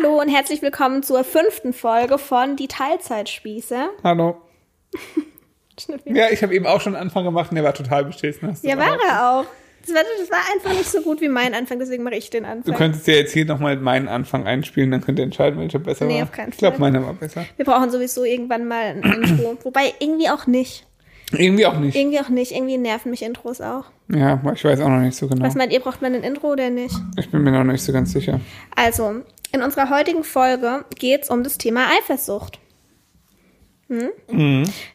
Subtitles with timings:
[0.00, 3.88] Hallo und herzlich willkommen zur fünften Folge von Die Teilzeitspieße.
[4.04, 4.36] Hallo.
[6.04, 8.56] Ja, ich habe eben auch schon einen Anfang gemacht und der war total beschissen.
[8.62, 9.44] du Ja, war er auch.
[9.86, 12.42] Das war, das war einfach nicht so gut wie mein Anfang, deswegen mache ich den
[12.42, 12.74] Du Anfang.
[12.74, 16.16] könntest ja jetzt hier nochmal meinen Anfang einspielen, dann könnt ihr entscheiden, welcher besser Nee,
[16.16, 16.24] war.
[16.24, 16.90] auf keinen ich glaube, Fall.
[16.90, 17.44] meiner war besser.
[17.56, 19.56] Wir brauchen sowieso irgendwann mal ein Intro.
[19.62, 20.84] Wobei irgendwie auch nicht.
[21.30, 21.94] Irgendwie auch nicht.
[21.96, 22.52] Irgendwie auch nicht.
[22.52, 23.84] Irgendwie nerven mich Intros auch.
[24.08, 25.44] Ja, ich weiß auch noch nicht so genau.
[25.44, 26.94] Was meint ihr, braucht man ein Intro oder nicht?
[27.18, 28.40] Ich bin mir noch nicht so ganz sicher.
[28.74, 29.22] Also,
[29.52, 32.58] in unserer heutigen Folge geht es um das Thema Eifersucht.
[33.88, 34.10] Hm?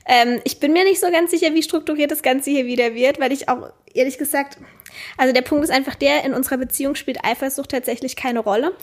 [0.05, 3.19] Ähm, ich bin mir nicht so ganz sicher, wie strukturiert das Ganze hier wieder wird,
[3.19, 4.57] weil ich auch ehrlich gesagt,
[5.17, 8.75] also der Punkt ist einfach der, in unserer Beziehung spielt Eifersucht tatsächlich keine Rolle.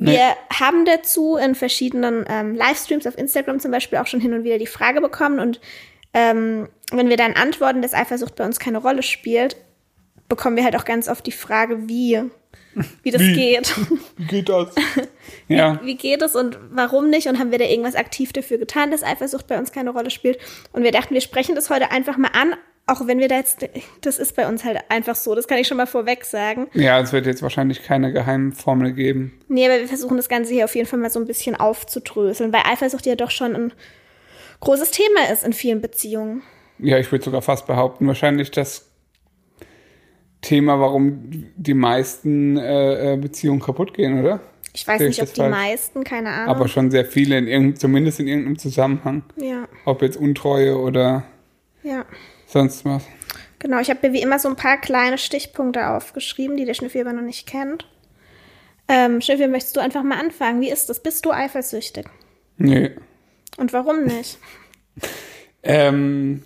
[0.00, 4.44] Wir haben dazu in verschiedenen ähm, Livestreams auf Instagram zum Beispiel auch schon hin und
[4.44, 5.60] wieder die Frage bekommen und
[6.14, 9.56] ähm, wenn wir dann antworten, dass Eifersucht bei uns keine Rolle spielt,
[10.28, 12.22] bekommen wir halt auch ganz oft die Frage, wie,
[13.02, 13.32] wie das Wie?
[13.34, 13.74] geht.
[14.16, 14.74] Wie geht das?
[15.48, 15.80] ja.
[15.82, 17.26] Wie geht es und warum nicht?
[17.26, 20.38] Und haben wir da irgendwas aktiv dafür getan, dass Eifersucht bei uns keine Rolle spielt?
[20.72, 22.54] Und wir dachten, wir sprechen das heute einfach mal an,
[22.88, 23.68] auch wenn wir da jetzt,
[24.00, 26.68] das ist bei uns halt einfach so, das kann ich schon mal vorweg sagen.
[26.72, 29.38] Ja, es wird jetzt wahrscheinlich keine Geheimformel geben.
[29.48, 32.52] Nee, aber wir versuchen das Ganze hier auf jeden Fall mal so ein bisschen aufzudröseln,
[32.52, 33.72] weil Eifersucht ja doch schon ein
[34.60, 36.42] großes Thema ist in vielen Beziehungen.
[36.78, 38.87] Ja, ich würde sogar fast behaupten, wahrscheinlich das
[40.40, 44.40] Thema, warum die meisten äh, äh, Beziehungen kaputt gehen, oder?
[44.72, 45.56] Ich weiß Sehe ich nicht, ob das die falsch?
[45.56, 46.48] meisten, keine Ahnung.
[46.48, 49.22] Aber schon sehr viele, in zumindest in irgendeinem Zusammenhang.
[49.36, 51.24] ja, Ob jetzt Untreue oder
[51.82, 52.04] ja.
[52.46, 53.04] sonst was.
[53.58, 57.00] Genau, ich habe mir wie immer so ein paar kleine Stichpunkte aufgeschrieben, die der Schnüffi
[57.00, 57.88] aber noch nicht kennt.
[58.86, 60.60] Ähm, Schnüffi, möchtest du einfach mal anfangen?
[60.60, 61.02] Wie ist das?
[61.02, 62.06] Bist du eifersüchtig?
[62.56, 62.92] Nee.
[63.56, 64.38] Und warum nicht?
[65.64, 66.44] Ähm,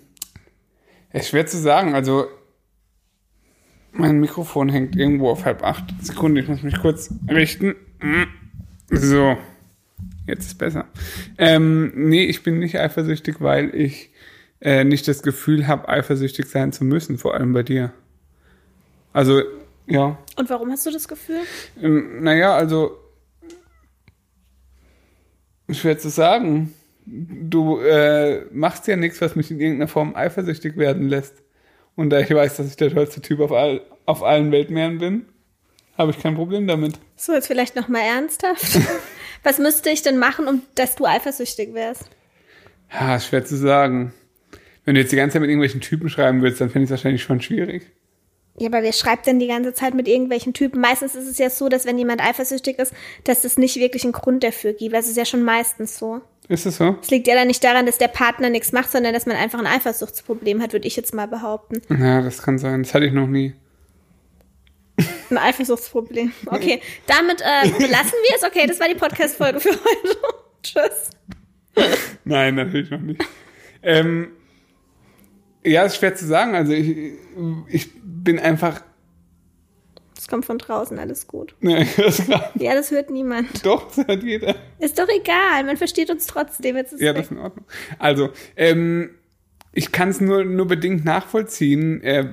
[1.13, 1.93] ist schwer zu sagen.
[1.93, 2.25] Also,
[3.93, 5.85] mein Mikrofon hängt irgendwo auf halb acht.
[6.01, 7.75] Sekunde, ich muss mich kurz richten.
[8.89, 9.37] So.
[10.25, 10.85] Jetzt ist besser.
[11.37, 14.11] Ähm, nee, ich bin nicht eifersüchtig, weil ich
[14.61, 17.91] äh, nicht das Gefühl habe, eifersüchtig sein zu müssen, vor allem bei dir.
[19.11, 19.41] Also,
[19.85, 20.17] ja.
[20.37, 21.41] Und warum hast du das Gefühl?
[21.81, 22.97] Ähm, naja, also
[25.69, 26.73] schwer zu sagen.
[27.05, 31.43] Du äh, machst ja nichts, was mich in irgendeiner Form eifersüchtig werden lässt.
[31.95, 35.25] Und da ich weiß, dass ich der tollste Typ auf, all, auf allen Weltmeeren bin,
[35.97, 36.99] habe ich kein Problem damit.
[37.15, 38.79] So, jetzt vielleicht noch mal ernsthaft.
[39.43, 42.09] Was müsste ich denn machen, um dass du eifersüchtig wärst?
[42.91, 44.13] Ja, ist schwer zu sagen.
[44.85, 46.91] Wenn du jetzt die ganze Zeit mit irgendwelchen Typen schreiben willst, dann finde ich es
[46.91, 47.91] wahrscheinlich schon schwierig.
[48.57, 50.79] Ja, aber wer schreibt denn die ganze Zeit mit irgendwelchen Typen?
[50.79, 52.93] Meistens ist es ja so, dass wenn jemand eifersüchtig ist,
[53.23, 54.93] dass es nicht wirklich einen Grund dafür gibt.
[54.93, 56.21] Das ist ja schon meistens so.
[56.49, 56.97] Ist es so?
[57.01, 59.59] Es liegt ja dann nicht daran, dass der Partner nichts macht, sondern dass man einfach
[59.59, 61.81] ein Eifersuchtsproblem hat, würde ich jetzt mal behaupten.
[61.89, 62.83] Ja, das kann sein.
[62.83, 63.53] Das hatte ich noch nie.
[65.29, 66.31] Ein Eifersuchtsproblem.
[66.45, 68.43] Okay, damit äh, belassen wir es.
[68.43, 70.17] Okay, das war die Podcast-Folge für heute.
[70.63, 71.09] Tschüss.
[72.23, 73.21] Nein, natürlich noch nicht.
[73.81, 74.31] ähm,
[75.65, 76.55] ja, ist schwer zu sagen.
[76.55, 77.13] Also ich,
[77.69, 78.81] ich bin einfach.
[80.15, 81.55] Das kommt von draußen, alles gut.
[81.61, 82.27] Nee, das.
[82.55, 83.65] Ja, das hört niemand.
[83.65, 84.55] Doch, das hat jeder.
[84.79, 86.75] Ist doch egal, man versteht uns trotzdem.
[86.77, 87.65] Jetzt ist Ja, das ist in Ordnung.
[87.97, 89.15] Also, ähm,
[89.73, 92.29] ich kann es nur, nur bedingt nachvollziehen, äh,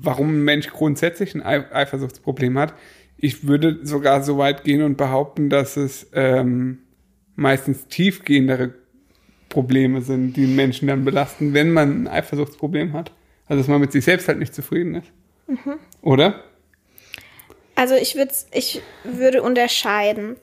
[0.00, 2.74] warum ein Mensch grundsätzlich ein Ei- Eifersuchtsproblem hat.
[3.16, 6.78] Ich würde sogar so weit gehen und behaupten, dass es ähm,
[7.36, 8.74] meistens tiefgehendere
[9.48, 13.12] Probleme sind, die einen Menschen dann belasten, wenn man ein Eifersuchtsproblem hat.
[13.46, 15.10] Also, dass man mit sich selbst halt nicht zufrieden ist.
[16.02, 16.44] Oder?
[17.74, 20.36] Also ich würde ich würde unterscheiden.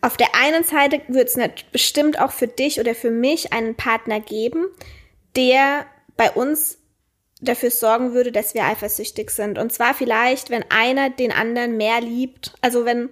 [0.00, 1.38] Auf der einen Seite wird es
[1.72, 4.66] bestimmt auch für dich oder für mich einen Partner geben,
[5.36, 5.86] der
[6.16, 6.78] bei uns
[7.40, 9.58] dafür sorgen würde, dass wir eifersüchtig sind.
[9.58, 12.54] Und zwar vielleicht, wenn einer den anderen mehr liebt.
[12.60, 13.10] Also wenn,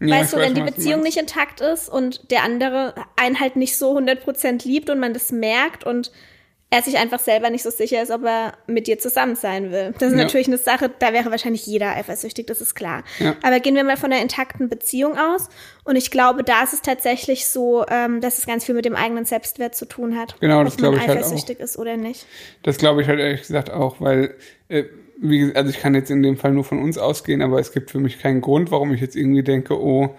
[0.00, 3.76] Ja, weißt du, wenn die Beziehung nicht intakt ist und der andere einen halt nicht
[3.76, 6.12] so 100% liebt und man das merkt und
[6.68, 9.94] er sich einfach selber nicht so sicher ist, ob er mit dir zusammen sein will.
[10.00, 10.24] Das ist Ja.
[10.24, 13.04] natürlich eine Sache, da wäre wahrscheinlich jeder eifersüchtig, das ist klar.
[13.20, 13.36] Ja.
[13.42, 15.48] Aber gehen wir mal von einer intakten Beziehung aus.
[15.84, 18.96] Und ich glaube, da ist es tatsächlich so, ähm, dass es ganz viel mit dem
[18.96, 20.34] eigenen Selbstwert zu tun hat.
[20.40, 21.26] Genau, das ob man glaube ich halt auch.
[21.26, 22.26] eifersüchtig ist oder nicht.
[22.64, 24.34] Das glaube ich halt ehrlich gesagt auch, weil,
[24.68, 24.84] äh,
[25.20, 27.72] wie gesagt, also ich kann jetzt in dem Fall nur von uns ausgehen, aber es
[27.72, 30.14] gibt für mich keinen Grund, warum ich jetzt irgendwie denke, oh,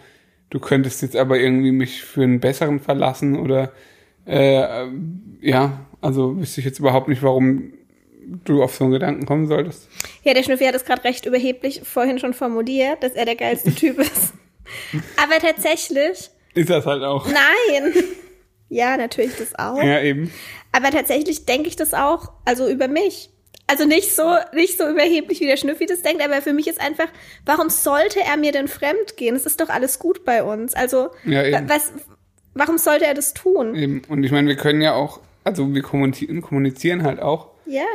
[0.50, 3.74] du könntest jetzt aber irgendwie mich für einen besseren verlassen oder
[4.25, 7.74] äh, ähm, ja, also wüsste ich jetzt überhaupt nicht, warum
[8.44, 9.88] du auf so einen Gedanken kommen solltest.
[10.24, 13.74] Ja, der Schnüffi hat es gerade recht überheblich vorhin schon formuliert, dass er der geilste
[13.76, 14.34] Typ ist.
[15.22, 17.26] Aber tatsächlich, Ist das halt auch.
[17.28, 17.94] nein.
[18.70, 19.82] Ja, natürlich das auch.
[19.82, 20.30] Ja, eben.
[20.74, 23.30] Aber tatsächlich denke ich das auch, also über mich.
[23.66, 26.82] also nicht so, nicht so überheblich, wie der Schnüffi das denkt, aber für mich ist
[26.82, 27.08] einfach,
[27.46, 29.38] warum sollte er mir denn fremd gehen?
[29.38, 30.74] Es ist doch alles gut bei uns.
[30.74, 31.70] Also, Ja, eben.
[31.70, 31.94] was,
[32.56, 33.74] warum sollte er das tun?
[33.74, 34.02] Eben.
[34.10, 37.52] Und ich meine, wir können ja auch, also wir kommunizieren, kommunizieren halt auch.
[37.66, 37.86] Ja.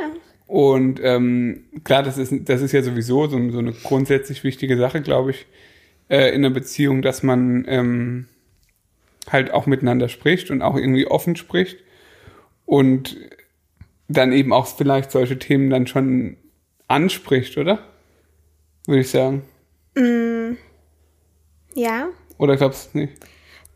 [0.47, 5.01] Und ähm, klar, das ist, das ist ja sowieso so, so eine grundsätzlich wichtige Sache,
[5.01, 5.45] glaube ich,
[6.09, 8.27] äh, in einer Beziehung, dass man ähm,
[9.29, 11.77] halt auch miteinander spricht und auch irgendwie offen spricht
[12.65, 13.17] und
[14.07, 16.37] dann eben auch vielleicht solche Themen dann schon
[16.87, 17.79] anspricht, oder?
[18.85, 19.43] Würde ich sagen.
[21.73, 22.09] Ja.
[22.37, 23.13] Oder glaubst du nicht?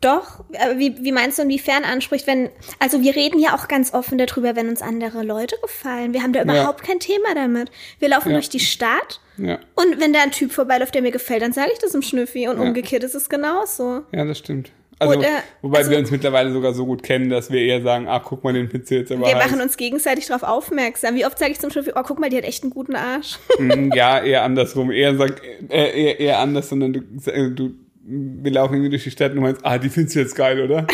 [0.00, 0.44] Doch,
[0.76, 4.54] wie, wie meinst du, inwiefern anspricht, wenn, also wir reden ja auch ganz offen darüber,
[4.54, 6.12] wenn uns andere Leute gefallen.
[6.12, 7.70] Wir haben da überhaupt kein Thema damit.
[7.98, 8.34] Wir laufen Ja.
[8.34, 11.70] durch die Stadt Ja, und wenn da ein Typ vorbeiläuft, der mir gefällt, dann sage
[11.72, 12.62] ich das im Schnüffi und Ja.
[12.62, 14.02] umgekehrt ist es genauso.
[14.12, 14.70] ja, das stimmt.
[15.00, 15.28] Also, Oder-
[15.62, 18.42] wobei also- wir uns mittlerweile sogar so gut kennen, dass wir eher sagen, ach, guck
[18.42, 19.46] mal, den Pizza jetzt aber Wir heiß.
[19.50, 21.14] machen uns gegenseitig darauf aufmerksam.
[21.16, 23.38] Wie oft sage ich zum Schnüffi, oh, guck mal, die hat echt einen guten Arsch.
[23.60, 24.90] Mm, Ja, eher andersrum.
[24.90, 25.40] Eher sagt,
[25.70, 27.74] äh, eher, eher anders, sondern du, äh, du,
[28.08, 30.62] wir laufen irgendwie durch die Stadt und du meinst, ah, die findest du jetzt geil,
[30.62, 30.86] oder?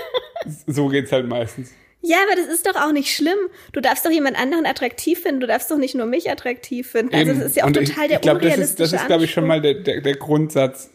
[0.66, 1.72] so geht's halt meistens.
[2.00, 3.38] Ja, aber das ist doch auch nicht schlimm.
[3.72, 5.40] Du darfst doch jemand anderen attraktiv finden.
[5.40, 7.14] Du darfst doch nicht nur mich attraktiv finden.
[7.14, 7.40] Also Eben.
[7.40, 9.24] das ist ja auch Und total ich, der ich glaub, das ist, das ist, glaube
[9.24, 10.90] ich, schon mal der, der, der Grundsatz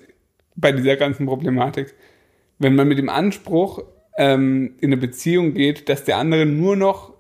[0.56, 1.94] bei dieser ganzen Problematik.
[2.60, 3.84] Wenn man mit dem Anspruch
[4.18, 7.14] ähm, in eine Beziehung geht, dass der andere nur noch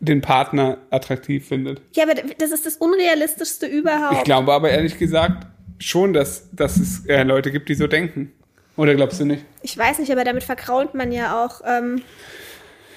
[0.00, 1.80] den Partner attraktiv findet.
[1.94, 4.16] Ja, aber das ist das Unrealistischste überhaupt.
[4.16, 5.46] Ich glaube aber ehrlich gesagt
[5.82, 8.32] schon, dass, dass es äh, Leute gibt, die so denken.
[8.76, 9.44] Oder glaubst du nicht?
[9.62, 11.60] Ich weiß nicht, aber damit verkrault man ja auch.
[11.66, 12.02] Ähm,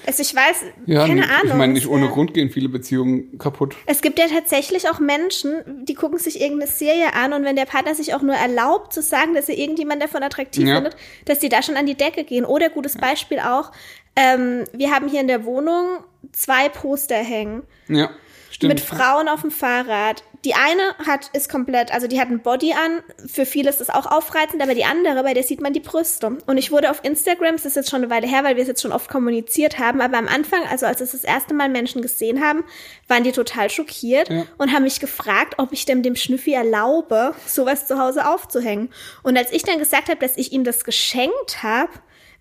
[0.06, 1.46] also ich weiß, Ja, keine nicht, Ahnung.
[1.48, 3.74] ich meine, nicht ohne Grund gehen viele Beziehungen kaputt.
[3.86, 7.64] Es gibt ja tatsächlich auch Menschen, die gucken sich irgendeine Serie an und wenn der
[7.66, 10.76] Partner sich auch nur erlaubt zu sagen, dass er irgendjemand davon attraktiv Ja.
[10.76, 12.44] findet, dass die da schon an die Decke gehen.
[12.44, 13.72] Oder gutes Beispiel auch,
[14.14, 15.98] ähm, wir haben hier in der Wohnung
[16.32, 17.64] zwei Poster hängen.
[17.88, 18.10] Ja,
[18.56, 18.74] stimmt.
[18.74, 20.22] Mit Frauen auf dem Fahrrad.
[20.44, 23.02] Die eine hat, ist komplett, also die hat ein Body an.
[23.26, 26.38] Für viele ist das auch aufreizend, aber die andere, bei der sieht man die Brüste.
[26.46, 28.68] Und ich wurde auf Instagram, das ist jetzt schon eine Weile her, weil wir es
[28.68, 32.02] jetzt schon oft kommuniziert haben, aber am Anfang, also als es das erste Mal Menschen
[32.02, 32.64] gesehen haben,
[33.08, 34.44] waren die total schockiert Ja.
[34.58, 38.90] und haben mich gefragt, ob ich dem, dem Schnüffi erlaube, sowas zu Hause aufzuhängen.
[39.22, 41.90] Und als ich dann gesagt habe, dass ich ihm das geschenkt habe,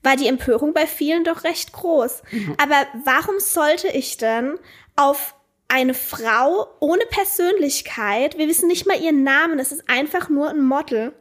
[0.04, 2.22] war die Empörung bei vielen doch recht groß.
[2.62, 4.60] Aber warum sollte ich denn
[4.96, 5.35] auf
[5.68, 10.62] eine Frau ohne Persönlichkeit, wir wissen nicht mal ihren Namen, es ist einfach nur ein
[10.62, 11.14] Model.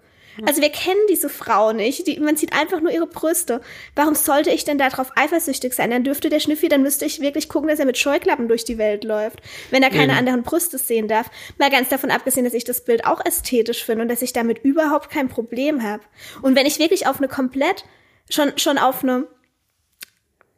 [0.46, 3.60] Also wir kennen diese Frau nicht, die, man sieht einfach nur ihre Brüste.
[3.94, 5.90] Warum sollte ich denn darauf eifersüchtig sein?
[5.90, 8.78] Dann dürfte der Schnüffi, dann müsste ich wirklich gucken, dass er mit Scheuklappen durch die
[8.78, 10.18] Welt läuft, wenn er keine Eben.
[10.18, 11.30] anderen Brüste sehen darf.
[11.58, 14.64] Mal ganz davon abgesehen, dass ich das Bild auch ästhetisch finde und dass ich damit
[14.64, 16.02] überhaupt kein Problem habe.
[16.42, 17.84] Und wenn ich wirklich auf eine komplett,
[18.28, 19.28] schon, schon auf eine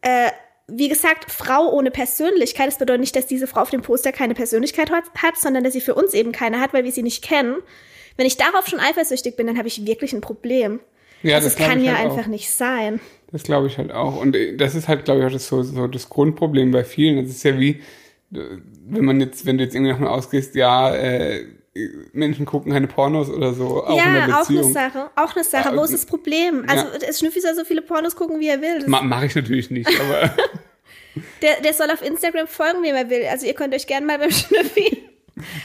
[0.01, 0.31] äh,
[0.69, 2.67] wie gesagt, Frau ohne Persönlichkeit.
[2.69, 5.73] Das bedeutet nicht, dass diese Frau auf dem Poster keine Persönlichkeit hat, hat, sondern dass
[5.73, 7.57] sie für uns eben keine hat, weil wir sie nicht kennen.
[8.17, 10.81] Wenn ich darauf schon eifersüchtig bin, dann habe ich wirklich ein Problem.
[11.23, 12.31] Ja, also das es kann ja halt einfach auch.
[12.31, 13.01] nicht sein.
[13.33, 14.17] Das glaube ich halt auch.
[14.17, 17.23] Und äh, das ist halt, glaube ich, auch das, so, so das Grundproblem bei vielen.
[17.23, 17.81] Das ist ja wie,
[18.33, 21.45] äh, wenn man jetzt, wenn du jetzt irgendwie davon ausgehst, ja, äh,
[22.13, 24.73] Menschen gucken keine Pornos oder so, auch in der ja, auch eine Beziehung.
[24.73, 25.11] Sache.
[25.17, 25.69] Auch eine Sache.
[25.71, 26.65] Ja, Wo ist das Problem?
[26.69, 27.13] Also ja.
[27.13, 28.85] Schnüffi soll so viele Pornos gucken, wie er will.
[28.87, 30.31] Ma Mache ich natürlich nicht, aber
[31.43, 33.27] der, der soll auf Instagram folgen, wie er will.
[33.31, 35.07] Also ihr könnt euch gerne mal beim Schnüffi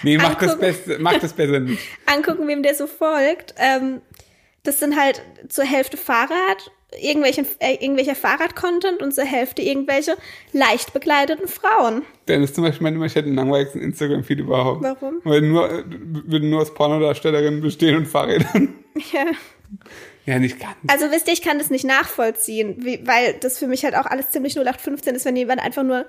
[0.04, 0.58] nee, mach das.
[0.58, 1.82] Beste, das besser nicht.
[2.06, 3.56] angucken, wem der so folgt.
[3.58, 4.02] Ähm,
[4.64, 10.18] das sind halt zur Hälfte Fahrrad, irgendwelchen, äh, irgendwelcher Fahrrad-Content und zur Hälfte irgendwelche
[10.54, 12.04] leicht bekleideten Frauen.
[12.28, 14.84] Dennis zum Beispiel ich hätte den langweiligsten Instagram-Feed überhaupt.
[14.84, 15.22] Warum?
[15.24, 18.76] Weil nur, äh, würden nur aus Pornodarstellerinnen bestehen und Fahrrädern.
[19.14, 19.24] Ja.
[20.26, 20.76] Ja, nicht ganz.
[20.88, 24.06] Also wisst ihr, ich kann das nicht nachvollziehen, wie, weil das für mich halt auch
[24.06, 26.06] alles ziemlich 0815 ist, wenn jemand einfach nur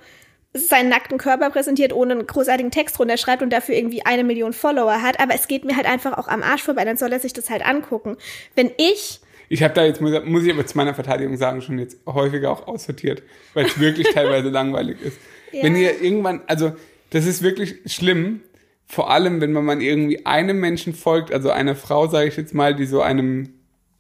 [0.55, 5.01] seinen nackten Körper präsentiert, ohne einen großartigen Text runterschreibt und dafür irgendwie eine Million Follower
[5.01, 5.19] hat.
[5.19, 7.49] Aber es geht mir halt einfach auch am Arsch vorbei, dann soll er sich das
[7.49, 8.17] halt angucken.
[8.55, 11.79] Wenn ich Ich habe da jetzt, muss, muss ich aber zu meiner Verteidigung sagen, schon
[11.79, 13.23] jetzt häufiger auch aussortiert,
[13.55, 15.19] weil es wirklich teilweise langweilig ist.
[15.53, 15.63] Ja.
[15.63, 16.73] Wenn ihr irgendwann, also
[17.11, 18.41] das ist wirklich schlimm,
[18.87, 22.75] vor allem wenn man irgendwie einem Menschen folgt, also einer Frau, sage ich jetzt mal,
[22.75, 23.55] die so einem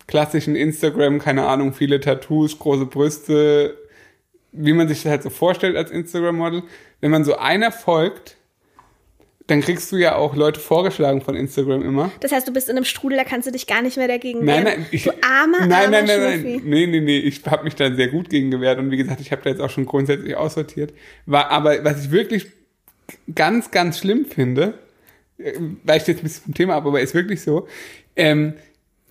[0.06, 3.78] klassischen Instagram, keine Ahnung, viele Tattoos, große Brüste,
[4.52, 6.62] wie man sich das halt so vorstellt als Instagram-Model,
[7.00, 8.36] wenn man so einer folgt,
[9.46, 12.12] dann kriegst du ja auch Leute vorgeschlagen von Instagram immer.
[12.20, 14.44] Das heißt, du bist in einem Strudel, da kannst du dich gar nicht mehr dagegen
[14.44, 14.80] Nein, wehren.
[14.80, 16.60] nein, ich, du armer, nein, armer nein, nein, nein, Schnuffi.
[16.64, 19.32] nee, nee, nee, ich habe mich da sehr gut gegen gewehrt und wie gesagt, ich
[19.32, 20.92] habe da jetzt auch schon grundsätzlich aussortiert.
[21.26, 22.46] War, aber was ich wirklich
[23.34, 24.74] ganz, ganz schlimm finde,
[25.38, 25.54] äh,
[25.84, 27.66] weicht jetzt ein bisschen vom Thema ab, aber ist wirklich so,
[28.14, 28.54] ähm,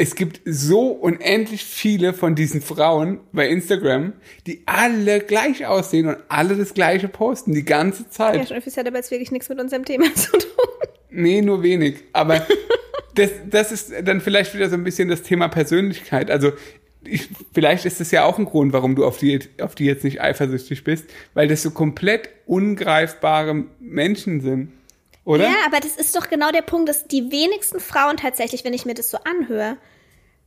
[0.01, 4.13] es gibt so unendlich viele von diesen Frauen bei Instagram,
[4.47, 8.37] die alle gleich aussehen und alle das gleiche posten, die ganze Zeit.
[8.37, 10.49] Ja, Schnüffis hat aber jetzt wirklich nichts mit unserem Thema zu tun.
[11.11, 11.97] Nee, nur wenig.
[12.13, 12.47] Aber
[13.13, 16.31] das, das ist dann vielleicht wieder so ein bisschen das Thema Persönlichkeit.
[16.31, 16.51] Also
[17.03, 20.03] ich, vielleicht ist das ja auch ein Grund, warum du auf die, auf die jetzt
[20.03, 21.05] nicht eifersüchtig bist,
[21.35, 24.71] weil das so komplett ungreifbare Menschen sind.
[25.25, 25.43] Oder?
[25.43, 28.87] Ja, aber das ist doch genau der Punkt, dass die wenigsten Frauen tatsächlich, wenn ich
[28.87, 29.77] mir das so anhöre,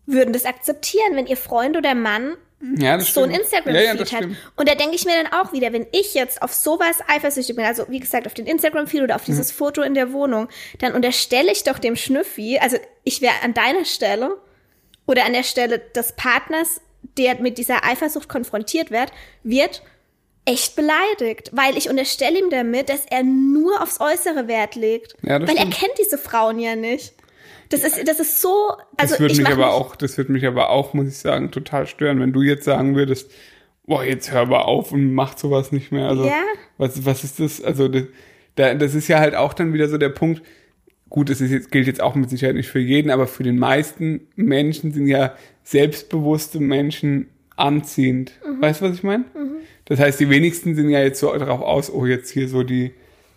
[0.06, 2.36] würden das akzeptieren, wenn ihr Freund oder Mann
[2.76, 3.38] Ja, so ein stimmt.
[3.42, 4.24] Instagram-Feed ja, ja, hat.
[4.56, 7.64] Und da denke ich mir dann auch wieder, wenn ich jetzt auf sowas eifersüchtig bin,
[7.64, 9.56] also wie gesagt, auf den Instagram-Feed oder auf dieses Mhm.
[9.56, 13.84] Foto in der Wohnung, dann unterstelle ich doch dem Schnüffi, also ich wäre an deiner
[13.84, 14.36] Stelle
[15.06, 16.80] oder an der Stelle des Partners,
[17.18, 19.10] der mit dieser Eifersucht konfrontiert wird,
[19.42, 19.82] wird
[20.46, 25.14] echt beleidigt, weil ich unterstelle ihm damit, dass er nur aufs Äußere Wert legt.
[25.22, 25.58] Ja, weil stimmt.
[25.74, 27.13] er kennt diese Frauen ja nicht.
[27.70, 28.48] Das ist, das ist so,
[28.96, 31.50] also Das würde ich mich aber auch, das würde mich aber auch, muss ich sagen,
[31.50, 33.30] total stören, wenn du jetzt sagen würdest,
[33.86, 36.08] boah, jetzt hör mal auf und mach sowas nicht mehr.
[36.08, 36.42] Also, Ja.
[36.78, 37.62] was, was ist das?
[37.62, 38.04] Also, das,
[38.56, 40.42] da, das ist ja halt auch dann wieder so der Punkt,
[41.08, 43.58] gut, das ist jetzt, gilt jetzt auch mit Sicherheit nicht für jeden, aber für den
[43.58, 48.32] meisten Menschen sind ja selbstbewusste Menschen anziehend.
[48.46, 48.62] Mhm.
[48.62, 49.24] Weißt du, was ich meine?
[49.84, 52.92] Das heißt, die wenigsten sind ja jetzt so darauf aus, oh, jetzt hier so die,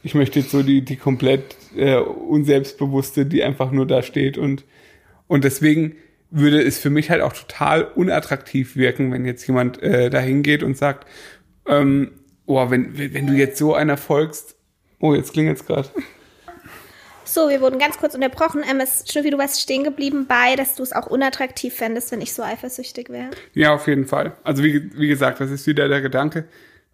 [0.07, 4.63] ich möchte jetzt so die, die komplett äh, unselbstbewusste, die einfach nur da steht und,
[5.27, 5.97] und deswegen
[6.31, 10.63] würde es für mich halt auch total unattraktiv wirken, wenn jetzt jemand äh, da hingeht
[10.63, 11.05] und sagt,
[11.67, 12.11] ähm,
[12.45, 14.55] oh, wenn, wenn du jetzt so einer folgst,
[15.01, 15.89] oh, jetzt klingelt's gerade.
[17.25, 18.63] So, wir wurden ganz kurz unterbrochen.
[18.69, 22.21] Ähm, es, Schnüffi, du warst stehen geblieben bei, dass du es auch unattraktiv fändest, wenn
[22.21, 23.31] ich so eifersüchtig wäre.
[23.53, 24.37] Ja, auf jeden Fall.
[24.43, 26.45] Also wie, wie gesagt, das ist wieder der Gedanke.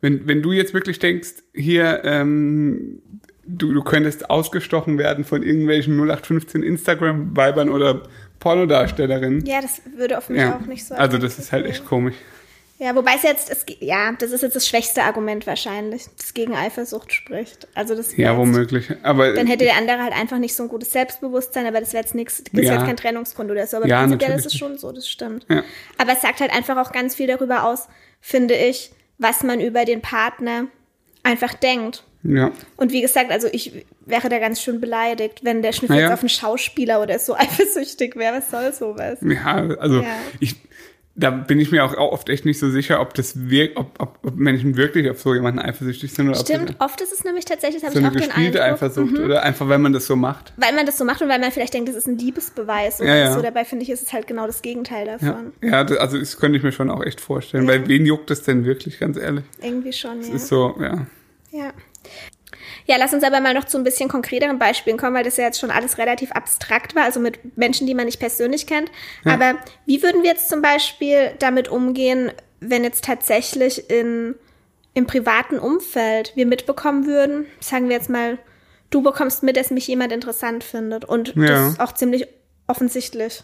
[0.04, 3.02] Wenn, wenn du jetzt wirklich denkst, hier, ähm,
[3.46, 8.04] du, du könntest ausgestochen werden von irgendwelchen 0815 Instagram-Weibern oder
[8.42, 9.46] Pornodarstellerinnen.
[9.46, 10.96] Ja, das würde auf mich Ja, auch nicht so.
[10.96, 12.16] also das ist halt echt komisch.
[12.80, 16.54] Ja, wobei es jetzt, es, ja, das ist jetzt das schwächste Argument wahrscheinlich, das gegen
[16.54, 17.66] Eifersucht spricht.
[17.74, 18.92] Also das Ja, womöglich.
[19.04, 22.04] Aber Dann hätte der andere halt einfach nicht so ein gutes Selbstbewusstsein, aber das wäre
[22.04, 22.74] jetzt nichts, das ist Ja.
[22.74, 23.78] jetzt kein Trennungsgrund oder so.
[23.78, 25.46] Aber Ja, prinzipiell natürlich ist es schon so, das stimmt.
[25.50, 25.64] Ja.
[25.98, 27.88] Aber es sagt halt einfach auch ganz viel darüber aus,
[28.20, 28.92] finde ich,
[29.24, 30.66] was man über den Partner
[31.24, 32.04] einfach denkt.
[32.24, 32.52] ja.
[32.78, 36.08] Und wie gesagt, also ich wäre da ganz schön beleidigt, wenn der Schnitt Na jetzt
[36.10, 36.14] ja.
[36.14, 38.38] auf einen Schauspieler oder so eifersüchtig wäre.
[38.38, 39.20] Was soll sowas?
[39.22, 40.16] Ja, also Ja.
[40.40, 40.56] ich,
[41.16, 44.18] da bin ich mir auch oft echt nicht so sicher, ob das wirkt, ob, ob,
[44.24, 47.46] ob Menschen wirklich auf so jemanden eifersüchtig sind oder Stimmt, ob oft ist es nämlich
[47.46, 48.62] tatsächlich, das das habe so ich auch den Eindruck.
[48.64, 49.24] Eifersucht Mhm.
[49.26, 50.54] oder einfach, weil man das so macht.
[50.58, 53.10] Weil man das so macht und weil man vielleicht denkt, das ist ein Liebesbeweis oder
[53.10, 53.34] Ja, ja.
[53.34, 53.42] so.
[53.44, 55.54] Dabei finde ich, ist es halt genau das Gegenteil Ja, davon.
[55.62, 57.68] ja das, also das könnte ich mir schon auch echt vorstellen.
[57.68, 59.44] Weil wen juckt das denn wirklich, ganz ehrlich?
[59.62, 60.34] Irgendwie schon, ja.
[60.34, 61.06] Ist so, ja.
[61.52, 61.72] Ja.
[62.86, 65.46] Ja, lass uns aber mal noch zu ein bisschen konkreteren Beispielen kommen, weil das ja
[65.46, 68.92] jetzt schon alles relativ abstrakt war, also mit Menschen, die man nicht persönlich kennt.
[69.26, 69.56] Aber
[69.86, 74.36] wie würden wir jetzt zum Beispiel damit umgehen, wenn jetzt tatsächlich in,
[74.94, 78.38] im privaten Umfeld wir mitbekommen würden, sagen wir jetzt mal,
[78.90, 81.48] du bekommst mit, dass mich jemand interessant findet und Ja.
[81.48, 82.28] das auch ziemlich
[82.68, 83.44] offensichtlich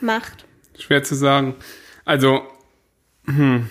[0.00, 0.46] macht.
[0.78, 1.56] Schwer zu sagen.
[2.04, 2.42] Also,
[3.26, 3.68] hm.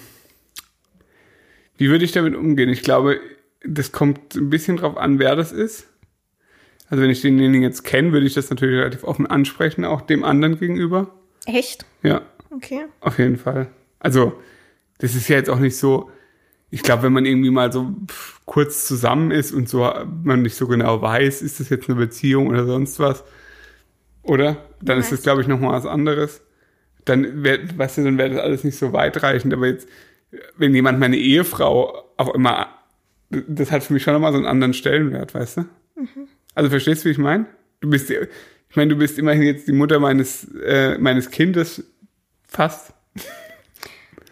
[1.78, 2.70] wie würde ich damit umgehen?
[2.70, 3.20] Ich glaube,
[3.68, 5.88] das kommt ein bisschen drauf an, wer das ist.
[6.90, 10.24] Also wenn ich denjenigen jetzt kenne, würde ich das natürlich relativ offen ansprechen, auch dem
[10.24, 11.14] anderen gegenüber.
[11.46, 11.86] Echt?
[12.04, 12.86] Ja, Okay.
[13.02, 13.68] auf jeden Fall.
[14.00, 14.34] Also,
[15.00, 16.10] das ist ja jetzt auch nicht so,
[16.70, 17.94] ich glaube, wenn man irgendwie mal so
[18.46, 19.92] kurz zusammen ist und so
[20.24, 23.24] man nicht so genau weiß, ist das jetzt eine Beziehung oder sonst was,
[24.24, 24.58] oder?
[24.82, 26.42] Dann ist das, glaube ich, nochmal was anderes.
[27.06, 29.54] Dann wäre, weißt du, dann wäre das alles nicht so weitreichend.
[29.54, 29.88] Aber jetzt,
[30.58, 32.68] wenn jemand meine Ehefrau auf immer,
[33.30, 35.66] das hat für mich schon nochmal so einen anderen Stellenwert, weißt du?
[36.56, 37.46] Also verstehst du, wie ich meine?
[37.82, 41.84] Du bist, ich meine, du bist immerhin jetzt die Mutter meines, äh, meines Kindes,
[42.48, 42.94] fast.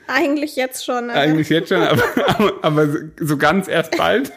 [0.07, 1.09] Eigentlich jetzt schon.
[1.09, 4.31] aber- Eigentlich jetzt schon, aber, aber, aber so- so ganz erst bald,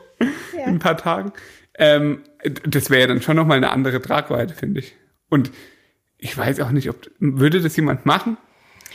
[0.20, 0.64] Ja.
[0.66, 1.32] in ein paar Tagen.
[1.76, 2.20] Ähm,
[2.64, 4.94] das wäre ja dann schon nochmal eine andere Tragweite, finde ich.
[5.28, 5.50] Und
[6.18, 8.36] ich weiß auch nicht, ob, würde das jemand machen?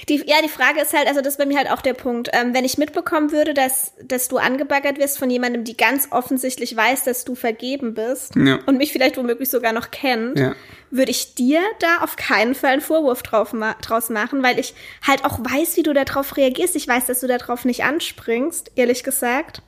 [0.08, 2.30] Die, ja, die Frage ist halt, also das ist bei mir halt auch der Punkt.
[2.34, 6.76] Ähm, wenn ich mitbekommen würde, dass, dass du angebaggert wirst von jemandem, die ganz offensichtlich
[6.76, 8.60] weiß, dass du vergeben bist Ja.
[8.66, 10.56] und mich vielleicht womöglich sogar noch kennt, Ja.
[10.90, 14.74] würde ich dir da auf keinen Fall einen Vorwurf drauf ma draus machen, weil ich
[15.06, 16.76] halt auch weiß, wie du darauf reagierst.
[16.76, 19.62] Ich weiß, dass du darauf nicht anspringst, ehrlich gesagt.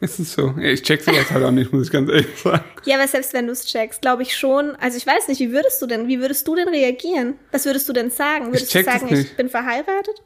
[0.00, 0.54] Ist es so?
[0.60, 2.64] Ich check sowas halt auch nicht, muss ich ganz ehrlich sagen.
[2.84, 4.76] Ja, aber selbst wenn du es checkst, glaube ich schon.
[4.76, 7.34] Also ich weiß nicht, wie würdest du denn, wie würdest du denn reagieren?
[7.50, 8.46] Was würdest du denn sagen?
[8.48, 10.22] Würdest du sagen, ich bin verheiratet?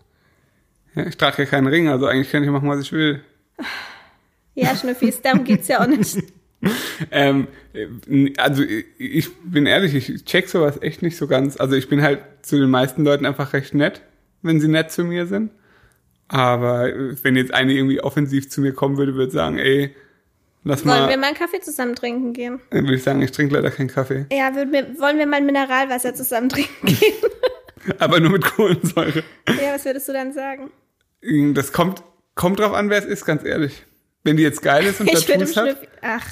[0.97, 3.23] Ja, ich trage ja keinen Ring, also eigentlich kann ich machen, was ich will.
[4.55, 6.19] Ja, Schnüffis, darum geht's ja auch nicht.
[7.11, 8.65] ähm, äh, also
[8.99, 11.59] ich bin ehrlich, ich check sowas echt nicht so ganz.
[11.59, 14.03] Also ich bin halt zu den meisten Leuten einfach recht nett,
[14.43, 15.53] wenn sie nett zu mir sind.
[16.31, 19.95] Aber äh, wenn jetzt eine irgendwie offensiv zu mir kommen würde, würde sagen, ey,
[20.63, 21.09] lass Wollen mal.
[21.09, 22.61] wir mal einen Kaffee zusammen trinken gehen?
[22.71, 24.27] Dann würde ich sagen, ich trinke leider keinen Kaffee.
[24.33, 27.15] Ja, würden wir, wollen wir mal Mineralwasser zusammen trinken gehen?
[27.99, 29.25] Aber nur mit Kohlensäure.
[29.49, 30.71] ja, was würdest du dann sagen?
[31.55, 32.03] Das kommt,
[32.35, 33.85] kommt drauf an, wer es ist, ganz ehrlich.
[34.23, 35.71] Wenn die jetzt geil ist und Ich Tattoos hat.
[35.71, 35.89] Schnüffi.
[36.03, 36.27] Ach.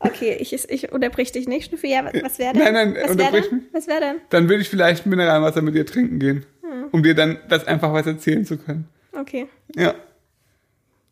[0.00, 1.88] Okay, ich, ich unterbrich dich nicht, Schnüffi.
[1.90, 2.62] Ja, was, wäre denn?
[2.62, 3.62] Nein, nein, was wär unterbrich denn?
[3.72, 4.16] Was wäre denn?
[4.30, 6.46] Dann würde ich vielleicht ein Mineralwasser mit dir trinken gehen.
[6.92, 8.88] Um dir dann das einfach was erzählen zu können.
[9.12, 9.46] Okay.
[9.74, 9.94] Ja.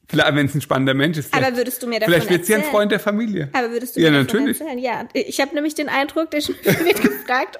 [0.09, 1.35] Vielleicht, wenn es ein spannender Mensch ist.
[1.35, 2.63] Aber würdest du mir davon vielleicht wird sie ein?
[2.63, 3.49] Freund der Familie.
[3.53, 4.61] Aber würdest du Ja, mir davon natürlich.
[4.61, 4.79] erzählen?
[4.79, 7.59] Ja, ich habe nämlich den Eindruck, der Schnüffi wird gefragt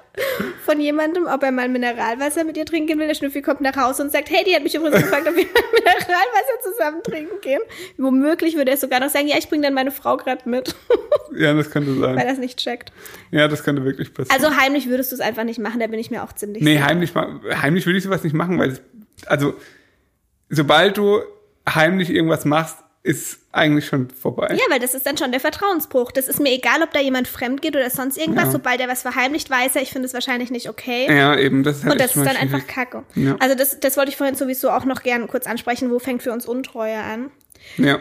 [0.63, 3.07] von jemandem, ob er mal Mineralwasser mit ihr trinken will.
[3.07, 5.43] Der Schnüffi kommt nach Hause und sagt, hey, die hat mich übrigens gefragt, ob wir
[5.43, 7.59] mal Mineralwasser zusammen trinken gehen.
[7.97, 10.73] Womöglich würde er sogar noch sagen, ja, ich bringe dann meine Frau gerade mit,
[11.37, 12.25] Ja, das könnte weil sein.
[12.27, 12.93] er es nicht checkt.
[13.31, 14.41] Ja, das könnte wirklich passieren.
[14.41, 16.75] Also heimlich würdest du es einfach nicht machen, da bin ich mir auch ziemlich nee,
[16.75, 16.85] sicher.
[16.85, 18.81] heimlich, ma- heimlich würde ich sowas nicht machen, weil, es,
[19.25, 19.53] also,
[20.49, 21.19] sobald du
[21.67, 24.49] heimlich irgendwas machst, ist eigentlich schon vorbei.
[24.51, 26.11] Ja, weil das ist dann schon der Vertrauensbruch.
[26.11, 28.45] Das ist mir egal, ob da jemand fremd geht oder sonst irgendwas.
[28.45, 28.51] Ja.
[28.51, 31.07] Sobald er was verheimlicht, weiß er, ich finde es wahrscheinlich nicht okay.
[31.09, 32.67] Ja, eben, das ist halt Und das ist dann einfach.
[32.67, 33.03] Kacke.
[33.15, 33.37] Ja.
[33.39, 35.89] Also das, das wollte ich vorhin sowieso auch noch gern kurz ansprechen.
[35.89, 37.31] Wo fängt für uns Untreue an?
[37.77, 37.99] Ja.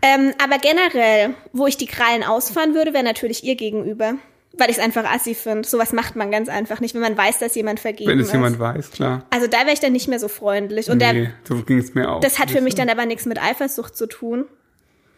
[0.00, 4.14] Ähm, aber generell, wo ich die Krallen ausfahren würde, wäre natürlich ihr gegenüber.
[4.58, 5.68] Weil ich es einfach assi finde.
[5.68, 8.32] Sowas macht man ganz einfach nicht, wenn man weiß, dass jemand vergeben Wenn es ist.
[8.32, 9.26] jemand weiß, klar.
[9.30, 10.88] also da wäre ich dann nicht mehr so freundlich.
[10.90, 12.20] Und nee, da, so ging es mir auch.
[12.20, 14.46] das hat für mich dann aber nichts mit Eifersucht zu tun.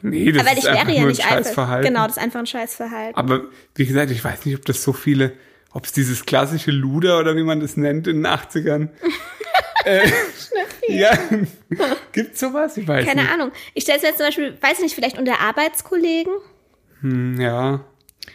[0.02, 1.54] Nee, das Weil ist ich wäre einfach ja nur nicht ein scheiß eifersüchtig.
[1.54, 1.86] Verhalten.
[1.88, 3.16] Genau, das ist einfach ein Scheißverhalten.
[3.16, 3.42] Aber
[3.74, 5.32] wie gesagt, ich weiß nicht, ob das so viele,
[5.72, 8.88] ob es dieses klassische Luder oder wie man das nennt in den 80ern.
[9.84, 10.08] äh,
[10.88, 11.16] ja,
[12.12, 12.76] gibt's sowas?
[12.76, 13.32] Ich weiß Keine nicht.
[13.32, 13.50] Ahnung.
[13.74, 16.32] Ich stelle es mir jetzt zum Beispiel, weiß ich nicht, vielleicht unter Arbeitskollegen,
[17.00, 17.84] Hm, ja,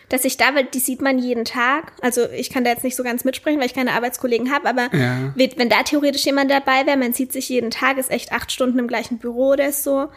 [0.10, 1.92] dass ich da, weil die sieht man jeden Tag.
[2.02, 4.90] Also ich kann da jetzt nicht so ganz mitsprechen, weil ich keine Arbeitskollegen habe, aber
[4.96, 5.34] Ja.
[5.36, 8.80] wenn da theoretisch jemand dabei wäre, man sieht sich jeden Tag, ist echt acht Stunden
[8.80, 10.08] im gleichen Büro oder so.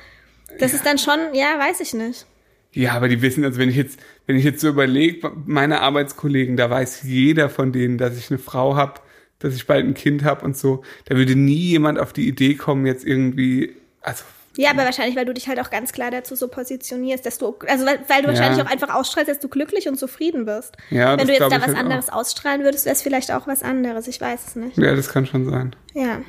[0.58, 2.26] Das ist dann schon, ja, weiß ich nicht.
[2.72, 6.56] ja, aber die wissen, also wenn ich jetzt, wenn ich jetzt so überlege, meine Arbeitskollegen,
[6.56, 9.00] da weiß jeder von denen, dass ich eine Frau habe,
[9.38, 10.82] dass ich bald ein Kind habe und so.
[11.06, 14.24] Da würde nie jemand auf die Idee kommen, jetzt irgendwie, also
[14.56, 17.56] Ja, aber wahrscheinlich, weil du dich halt auch ganz klar dazu so positionierst, dass du,
[17.66, 20.76] also weil, weil du wahrscheinlich auch einfach ausstrahlst, dass du glücklich und zufrieden bist.
[20.90, 23.62] Ja, Wenn du jetzt da was halt anderes ausstrahlen würdest, wäre es vielleicht auch was
[23.62, 24.08] anderes.
[24.08, 24.76] Ich weiß es nicht.
[24.78, 25.76] ja, das kann schon sein.
[25.94, 26.20] Ja.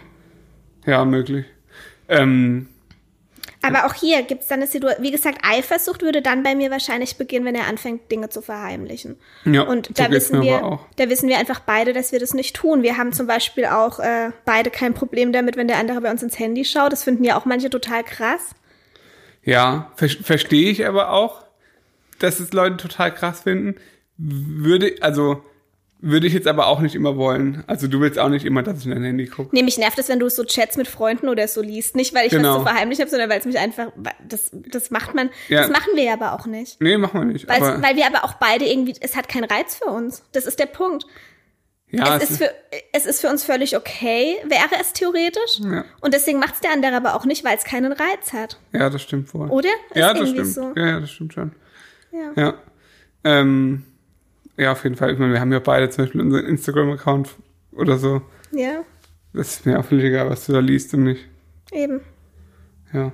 [0.85, 1.45] Ja, möglich.
[2.09, 2.69] Ähm,
[3.67, 6.71] Aber auch hier gibt es dann eine Situation, wie gesagt, Eifersucht würde dann bei mir
[6.71, 9.17] wahrscheinlich beginnen, wenn er anfängt, Dinge zu verheimlichen.
[9.45, 12.33] ja, Und so da geht's wissen wir, da wissen wir einfach beide, dass wir das
[12.33, 12.83] nicht tun.
[12.83, 16.23] Wir haben zum Beispiel auch äh, beide kein Problem damit, wenn der andere bei uns
[16.23, 16.91] ins Handy schaut.
[16.91, 18.55] Das finden ja auch manche total krass.
[19.43, 21.43] Ja, ver verstehe ich aber auch,
[22.19, 23.75] dass es Leute total krass finden.
[24.17, 25.43] Würde, also,
[25.99, 27.63] würde ich jetzt aber auch nicht immer wollen.
[27.67, 29.49] Also du willst auch nicht immer, dass ich in dein Handy gucke.
[29.55, 31.95] Nee, mich nervt es, wenn du so Chats mit Freunden oder so liest.
[31.95, 32.51] Nicht, weil ich Genau.
[32.51, 33.87] was zu verheimlichen habe, sondern weil es mich einfach,
[34.27, 35.61] das, das macht man, Ja.
[35.61, 36.79] das machen wir ja aber auch nicht.
[36.81, 37.49] Nee, machen wir nicht.
[37.49, 40.23] Aber, weil wir aber auch beide irgendwie, es hat keinen Reiz für uns.
[40.33, 41.05] Das ist der Punkt.
[41.89, 42.51] ja, es, ist für,
[42.93, 45.59] es ist für uns völlig okay, wäre es theoretisch.
[45.63, 45.83] Ja.
[46.01, 48.59] Und deswegen macht es der andere aber auch nicht, weil es keinen Reiz hat.
[48.73, 49.49] ja, das stimmt wohl.
[49.49, 49.69] Oder?
[49.91, 50.47] Ist ja, das stimmt.
[50.53, 50.73] so.
[50.75, 51.53] Ja, ja, das stimmt schon.
[52.11, 52.31] Ja.
[52.35, 52.53] Ja.
[53.23, 53.83] Ähm,
[54.57, 55.13] ja, auf jeden Fall.
[55.13, 57.29] Ich meine, wir haben ja beide zum Beispiel unseren Instagram-Account
[57.73, 58.21] oder so.
[58.51, 58.83] ja,
[59.33, 61.25] Das ist mir auch völlig egal, was du da liest und nicht.
[61.71, 62.01] eben.
[62.93, 63.11] Ja.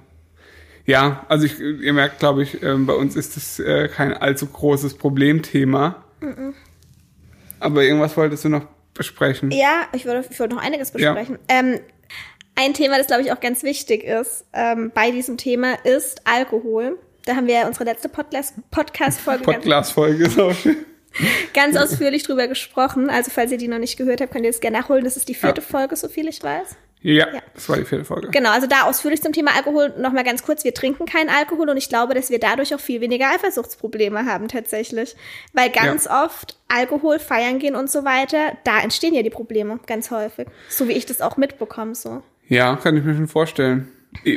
[0.86, 4.48] Ja, also ich, ihr merkt, glaube ich, ähm, bei uns ist das äh, kein allzu
[4.48, 6.04] großes Problemthema.
[7.60, 9.52] Aber irgendwas wolltest du noch besprechen.
[9.52, 11.40] Ja, ich würde, ich noch einiges besprechen.
[11.48, 11.80] Ähm,
[12.56, 16.98] ein Thema, das glaube ich auch ganz wichtig ist ähm, bei diesem Thema, ist Alkohol.
[17.26, 20.76] Da haben wir ja unsere letzte Podcast- Podcast-Folge Podcast-Folge ist auch schön.
[21.54, 23.10] ganz ausführlich drüber gesprochen.
[23.10, 25.04] Also falls ihr die noch nicht gehört habt, könnt ihr das gerne nachholen.
[25.04, 25.68] Das ist die vierte Ja.
[25.68, 26.76] Folge, so viel ich weiß.
[27.06, 28.30] Ja, das war die vierte Folge.
[28.32, 30.64] Genau, also da ausführlich zum Thema Alkohol noch mal ganz kurz.
[30.64, 34.48] Wir trinken keinen Alkohol und ich glaube, dass wir dadurch auch viel weniger Eifersuchtsprobleme haben
[34.48, 35.16] tatsächlich.
[35.52, 40.12] Weil ganz oft Alkohol, feiern gehen und so weiter, da entstehen ja die Probleme ganz
[40.12, 40.48] häufig.
[40.70, 42.24] So wie ich das auch mitbekomme so.
[42.48, 43.92] Ja, kann ich mir schon vorstellen.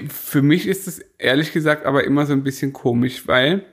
[0.09, 3.65] Für mich ist es ehrlich gesagt aber immer so ein bisschen komisch, weil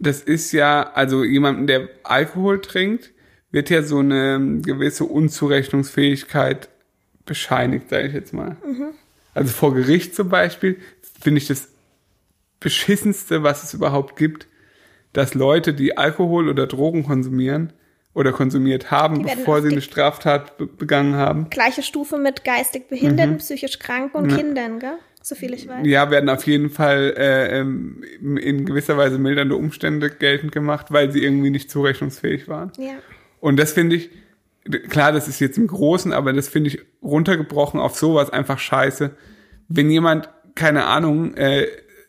[0.00, 3.12] das ist ja, also jemanden, der Alkohol trinkt,
[3.52, 6.68] wird ja so eine gewisse Unzurechnungsfähigkeit
[7.26, 8.56] bescheinigt, sage ich jetzt mal.
[9.34, 10.78] Also vor Gericht zum Beispiel
[11.20, 11.68] finde ich das
[12.58, 14.46] beschissenste, was es überhaupt gibt,
[15.12, 17.72] dass Leute, die Alkohol oder Drogen konsumieren
[18.14, 23.38] oder konsumiert haben, bevor sie eine Straftat be begangen haben, Gleiche Stufe mit geistig Behinderten,
[23.38, 24.98] psychisch Kranken und Kindern, gell?
[25.22, 25.86] So viel ich weiß.
[25.86, 31.12] Ja, werden auf jeden Fall äh, ähm, in gewisser Weise mildernde Umstände geltend gemacht, weil
[31.12, 32.72] sie irgendwie nicht zurechnungsfähig waren.
[32.78, 32.94] Ja.
[33.40, 34.10] Und das finde ich,
[34.88, 39.10] klar, das ist jetzt im Großen, aber das finde ich runtergebrochen auf sowas einfach scheiße.
[39.68, 41.66] Wenn jemand, keine Ahnung, äh,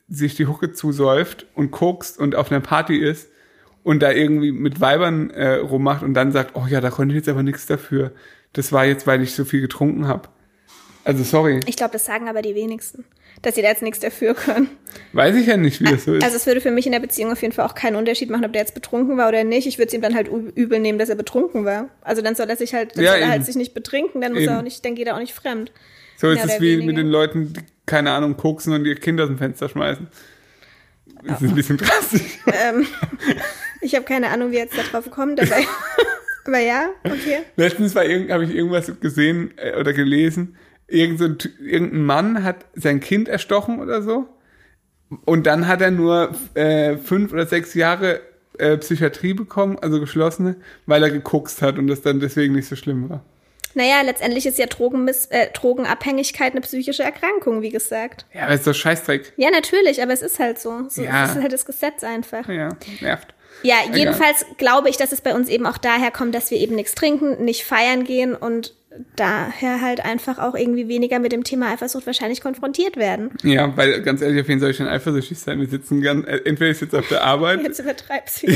[0.08, 3.30] sich die Hucke zusäuft und kokst und auf einer Party ist
[3.84, 7.20] und da irgendwie mit Weibern äh, rummacht und dann sagt, oh ja, da konnte ich
[7.20, 8.12] jetzt aber nichts dafür.
[8.54, 10.30] Das war jetzt, weil ich so viel getrunken habe.
[11.04, 11.60] Also sorry.
[11.66, 13.06] Ich glaube, das sagen aber die wenigsten,
[13.42, 14.70] dass sie da jetzt nichts dafür können.
[15.14, 16.24] Weiß ich ja nicht, wie das so ist.
[16.24, 18.46] Also es würde für mich in der Beziehung auf jeden Fall auch keinen Unterschied machen,
[18.46, 19.68] ob der jetzt betrunken war oder nicht.
[19.68, 21.90] Ich würde es ihm dann halt übel nehmen, dass er betrunken war.
[22.02, 24.34] Also dann soll er sich halt, dann Ja, soll er halt sich nicht betrinken, dann
[24.34, 24.52] muss Eben.
[24.52, 25.72] er auch nicht, dann geht er auch nicht fremd.
[26.18, 26.86] so ist es wie weniger.
[26.86, 30.08] mit den Leuten, die, keine Ahnung, koksen und ihr Kind aus dem Fenster schmeißen.
[31.24, 32.40] Das ist ein bisschen drastisch.
[32.48, 32.86] Ähm,
[33.82, 35.56] ich habe keine Ahnung, wie er jetzt da drauf kommt, aber,
[36.46, 37.40] aber ja, okay.
[37.56, 40.56] Letztens habe ich irgendwas gesehen äh, oder gelesen.
[40.92, 44.28] Irgend so ein, Ty- irgendein Mann hat sein Kind erstochen oder so.
[45.26, 48.22] Und dann hat er nur äh, fünf oder sechs Jahre
[48.58, 52.76] äh, Psychiatrie bekommen, also geschlossene, weil er gekokst hat und das dann deswegen nicht so
[52.76, 53.24] schlimm war.
[53.74, 58.26] Naja, letztendlich ist ja Drogenmiss äh, Drogenabhängigkeit eine psychische Erkrankung, wie gesagt.
[58.34, 59.32] Ja, aber ist doch Scheißdreck.
[59.38, 60.90] Ja, natürlich, aber es ist halt so.
[60.90, 61.24] so Ja.
[61.26, 62.50] Es ist halt das Gesetz einfach.
[62.50, 63.34] Ja, nervt.
[63.64, 66.76] Ja, jedenfalls glaube ich, dass es bei uns eben auch daher kommt, dass wir eben
[66.76, 68.74] nichts trinken, nicht feiern gehen und
[69.16, 73.32] daher halt einfach auch irgendwie weniger mit dem Thema Eifersucht wahrscheinlich konfrontiert werden.
[73.44, 75.60] Ja, weil ganz ehrlich, auf wen soll ich denn eifersüchtig sein?
[75.60, 78.48] Wir sitzen ganz, äh, entweder ich sitze auf der Arbeit, Jetzt übertreibst du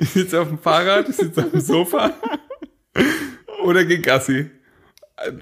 [0.00, 2.14] ich sitze auf dem Fahrrad, ich sitze auf dem Sofa
[3.64, 4.50] oder geh Gassi.
[5.18, 5.32] Äh,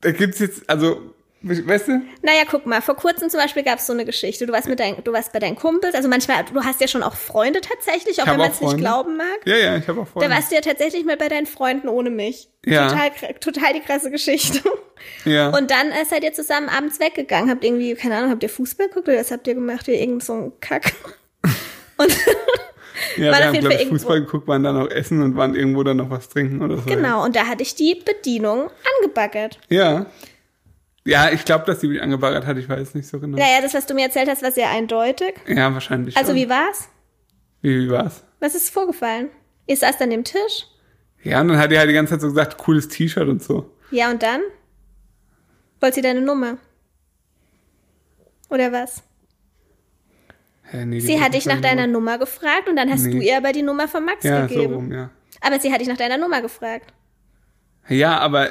[0.00, 1.11] Da gibt's jetzt, also,
[1.42, 2.02] weißt du?
[2.22, 4.46] Naja, guck mal, vor kurzem zum Beispiel gab es so eine Geschichte.
[4.46, 7.02] Du warst, mit dein, du warst bei deinen Kumpels, also manchmal, du hast ja schon
[7.02, 9.40] auch Freunde tatsächlich, auch wenn man auch es nicht glauben mag.
[9.44, 10.30] Ja, ja, ich habe auch Da Freunde.
[10.30, 12.48] warst du ja tatsächlich mal bei deinen Freunden ohne mich.
[12.64, 12.88] Ja.
[12.88, 14.60] Total, total die krasse Geschichte.
[15.24, 15.48] Ja.
[15.50, 18.88] Und dann äh, seid ihr zusammen abends weggegangen, habt irgendwie, keine Ahnung, habt ihr Fußball
[18.88, 19.88] geguckt oder was habt ihr gemacht?
[19.88, 20.92] Ihr irgend so einen Kack.
[21.98, 22.16] Und
[23.16, 25.36] ja, war auf wir haben, glaube ich, irgendwo- Fußball geguckt, waren dann noch essen und
[25.36, 26.82] waren irgendwo dann noch was trinken oder so.
[26.84, 29.58] genau, und da hatte ich die Bedienung angebaggert.
[29.68, 30.06] Ja.
[31.04, 33.36] Ja, ich glaube, dass sie mich angebaggert hat, ich weiß nicht so genau.
[33.36, 35.34] Naja, das, was du mir erzählt hast, war sehr eindeutig.
[35.48, 36.36] Ja, wahrscheinlich Also schon.
[36.36, 36.88] wie war's?
[37.60, 38.22] Wie, wie war's?
[38.40, 39.28] Was ist vorgefallen?
[39.66, 40.66] Ihr saßt an dem Tisch?
[41.24, 43.70] Ja, und dann hat er halt die ganze Zeit so gesagt, cooles T-Shirt und so.
[43.90, 44.40] Ja, und dann?
[45.80, 46.58] Wollt sie deine Nummer?
[48.48, 49.02] Oder was?
[50.64, 52.12] Hä, nee, die Sie hat dich nach deiner Nummer.
[52.12, 53.12] Nummer gefragt und dann hast Nee.
[53.12, 54.74] du ihr aber die Nummer von Max Ja, so gegeben.
[54.74, 55.10] rum, ja.
[55.40, 56.92] Aber sie hat dich nach deiner Nummer gefragt.
[57.88, 58.50] Ja, aber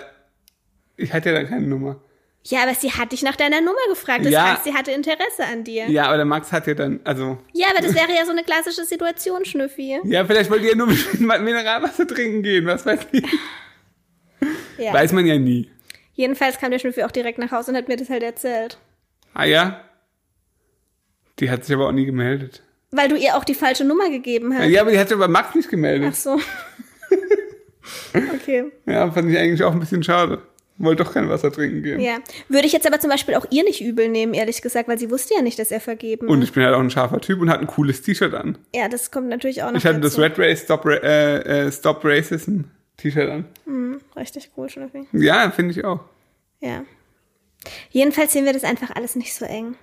[0.97, 1.99] ich hatte ja da keine Nummer.
[2.43, 4.25] Ja, aber sie hat dich nach deiner Nummer gefragt.
[4.25, 4.53] Das Ja.
[4.53, 5.83] heißt, sie hatte Interesse an dir.
[5.85, 5.89] Ja.
[5.89, 7.37] Ja, aber der Max hat ja dann, also,
[7.69, 9.99] aber das wäre ja so eine klassische Situation, Schnüffi.
[10.05, 10.87] ja, vielleicht wollte ihr nur
[11.19, 13.23] mit Mineralwasser trinken gehen, was weiß ich.
[14.79, 14.93] Ja.
[14.93, 15.69] Weiß man ja nie.
[16.13, 18.79] Jedenfalls kam der Schnüffi auch direkt nach Hause und hat mir das halt erzählt.
[19.35, 19.81] Ah ja?
[21.39, 22.63] Die hat sich aber auch nie gemeldet.
[22.91, 24.67] Weil du ihr auch die falsche Nummer gegeben hast.
[24.67, 26.15] Ja, aber die hat sich bei Max nicht Ach gemeldet.
[26.15, 26.39] so.
[28.33, 28.71] okay.
[28.85, 30.41] Ja, fand ich eigentlich auch ein bisschen schade.
[30.77, 31.99] Wollte doch kein Wasser trinken gehen.
[31.99, 32.17] Ja.
[32.49, 35.11] Würde ich jetzt aber zum Beispiel auch ihr nicht übel nehmen, ehrlich gesagt, weil sie
[35.11, 37.49] wusste ja nicht, dass er vergeben Und ich bin halt auch ein scharfer Typ und
[37.49, 38.57] hatte ein cooles T-Shirt an.
[38.73, 40.21] Ja, das kommt natürlich auch noch Ich hatte das dazu.
[40.21, 42.61] Red Race Stop, Ra äh, äh, Stop Racism
[42.97, 43.45] T-Shirt an.
[44.15, 45.07] Richtig cool, Schnüffi.
[45.13, 45.99] Ja, finde ich auch.
[46.59, 46.83] Ja.
[47.89, 49.75] Jedenfalls sehen wir das einfach alles nicht so eng.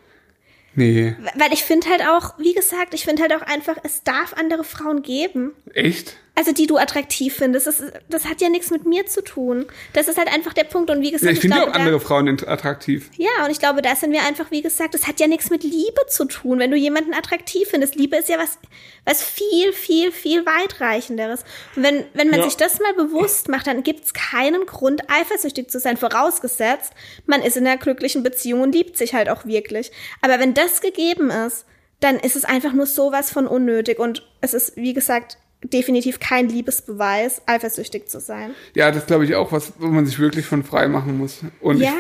[0.75, 1.17] Nee.
[1.35, 4.63] Weil ich finde halt auch, wie gesagt, ich finde halt auch einfach, es darf andere
[4.63, 5.53] Frauen geben.
[5.75, 6.17] Echt?
[6.39, 7.67] Also die du attraktiv findest.
[7.67, 9.67] Das, ist, das hat ja nichts mit mir zu tun.
[9.93, 10.89] Das ist halt einfach der Punkt.
[10.89, 13.11] Und wie gesagt, Ja, ich finde ja glaube, auch andere da, Frauen attraktiv.
[13.17, 15.65] ja, und ich glaube, da sind wir einfach, wie gesagt, das hat ja nichts mit
[15.65, 16.61] Liebe zu tun.
[16.61, 18.57] Wenn du jemanden attraktiv findest, Liebe ist ja was,
[19.05, 21.41] was viel, viel, viel weitreichenderes.
[21.75, 22.45] Und wenn, wenn man Ja.
[22.45, 25.97] sich das mal bewusst macht, dann gibt es keinen Grund, eifersüchtig zu sein.
[25.97, 26.93] Vorausgesetzt,
[27.27, 29.91] man ist in einer glücklichen Beziehung und liebt sich halt auch wirklich.
[30.21, 31.65] Aber wenn das gegeben ist,
[31.99, 33.99] dann ist es einfach nur sowas von unnötig.
[33.99, 38.55] Und es ist, wie gesagt, definitiv kein Liebesbeweis, eifersüchtig zu sein.
[38.75, 41.41] Ja, das glaube ich auch, was, wo man sich wirklich von frei machen muss.
[41.61, 41.93] Und Ja.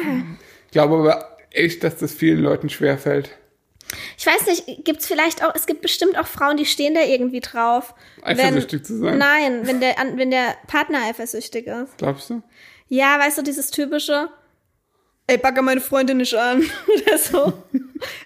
[0.66, 3.31] ich glaube aber echt, dass das vielen Leuten schwerfällt.
[4.18, 7.40] Ich weiß nicht, gibt's vielleicht auch, es gibt bestimmt auch Frauen, die stehen da irgendwie
[7.40, 7.94] drauf.
[8.23, 9.18] Eifersüchtig wenn, zu sein.
[9.18, 11.97] Nein, wenn der, wenn der Partner eifersüchtig ist.
[11.97, 12.42] Glaubst du?
[12.88, 14.29] Ja, weißt du, dieses typische,
[15.27, 16.62] ey, backe meine Freundin nicht an.
[17.07, 17.53] Oder so.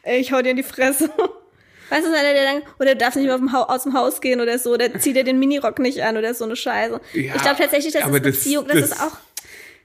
[0.03, 1.11] ey, ich hau dir in die Fresse.
[1.93, 3.35] Weißt du, einer, der dann, oder darf nicht mehr
[3.69, 6.45] aus dem Haus gehen oder so, oder zieht er den Minirock nicht an oder so
[6.45, 7.01] eine Scheiße.
[7.15, 9.17] Ja, ich glaube tatsächlich, das aber ist das- Beziehung, das, das- ist auch,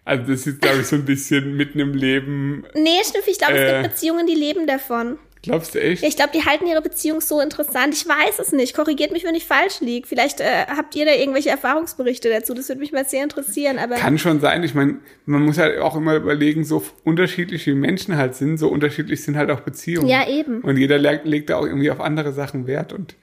[0.05, 2.65] Also das ist, glaube ich, so ein bisschen mitten im Leben.
[2.75, 3.81] nee, stimmt, ich glaube, es Äh.
[3.81, 5.17] gibt Beziehungen, die leben davon.
[5.43, 6.03] Glaubst du echt?
[6.03, 7.93] Ich glaube, die halten ihre Beziehung so interessant.
[7.93, 8.75] Ich weiß es nicht.
[8.75, 10.07] Korrigiert mich, wenn ich falsch liege.
[10.07, 12.53] Vielleicht äh, habt ihr da irgendwelche Erfahrungsberichte dazu.
[12.53, 13.77] Das würde mich mal sehr interessieren.
[13.77, 14.63] Aber Kann schon sein.
[14.63, 18.69] Ich meine, man muss halt auch immer überlegen, so unterschiedlich wie Menschen halt sind, so
[18.69, 20.07] unterschiedlich sind halt auch Beziehungen.
[20.07, 20.61] Ja, eben.
[20.61, 22.93] Und jeder legt, legt da auch irgendwie auf andere Sachen Wert.
[22.93, 23.15] Und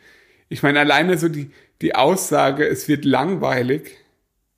[0.48, 1.50] ich meine, alleine so die,
[1.82, 3.98] die Aussage, es wird langweilig,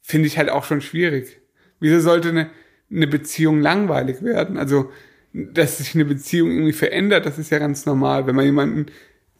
[0.02, 1.38] finde ich halt auch schon schwierig.
[1.80, 2.50] Wieso sollte eine,
[2.90, 4.58] eine Beziehung langweilig werden?
[4.58, 4.90] Also,
[5.32, 8.26] dass sich eine Beziehung irgendwie verändert, das ist ja ganz normal.
[8.26, 8.86] Wenn man jemanden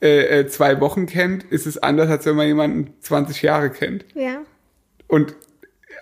[0.02, 4.04] äh, äh, zwei Wochen kennt, ist es anders, als wenn man jemanden 20 Jahre kennt.
[4.14, 4.42] ja.
[5.08, 5.34] Und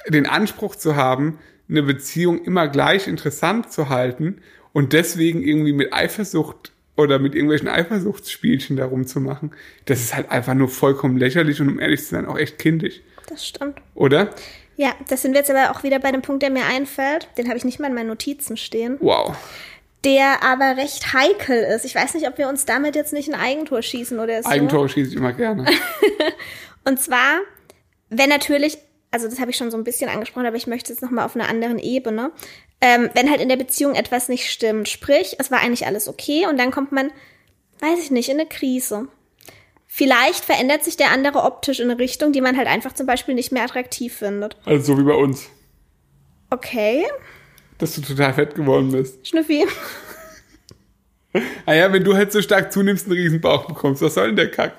[0.08, 4.40] den Anspruch zu haben, eine Beziehung immer gleich interessant zu halten
[4.72, 9.52] und deswegen irgendwie mit Eifersucht oder mit irgendwelchen Eifersuchtsspielchen darum zu machen,
[9.86, 13.00] das ist halt einfach nur vollkommen lächerlich und um ehrlich zu sein auch echt kindisch,
[13.28, 13.78] Das stimmt.
[13.94, 14.30] oder?
[14.76, 17.28] Ja, das sind wir jetzt aber auch wieder bei dem Punkt, der mir einfällt.
[17.38, 18.96] Den habe ich nicht mal in meinen Notizen stehen.
[19.00, 19.36] Wow.
[20.04, 21.84] Der aber recht heikel ist.
[21.84, 24.48] Ich weiß nicht, ob wir uns damit jetzt nicht ein Eigentor schießen oder so.
[24.48, 25.66] Eigentore schieße ich immer gerne.
[26.84, 27.40] Und zwar,
[28.10, 28.78] wenn natürlich,
[29.10, 31.34] also das habe ich schon so ein bisschen angesprochen, aber ich möchte es nochmal auf
[31.34, 32.32] einer anderen Ebene.
[32.80, 36.46] Ähm, wenn halt in der Beziehung etwas nicht stimmt, sprich, es war eigentlich alles okay
[36.46, 37.10] und dann kommt man,
[37.80, 39.08] weiß ich nicht, in eine Krise.
[39.86, 43.34] Vielleicht verändert sich der andere optisch in eine Richtung, die man halt einfach zum Beispiel
[43.34, 44.56] nicht mehr attraktiv findet.
[44.66, 45.48] Also so wie bei uns,
[46.54, 47.04] Okay,
[47.78, 49.26] dass du total fett geworden bist.
[49.26, 49.66] Schnüffi.
[51.66, 54.36] Ah ja, wenn du halt so stark zunimmst, einen riesen Bauch bekommst, was soll denn
[54.36, 54.72] der Kack?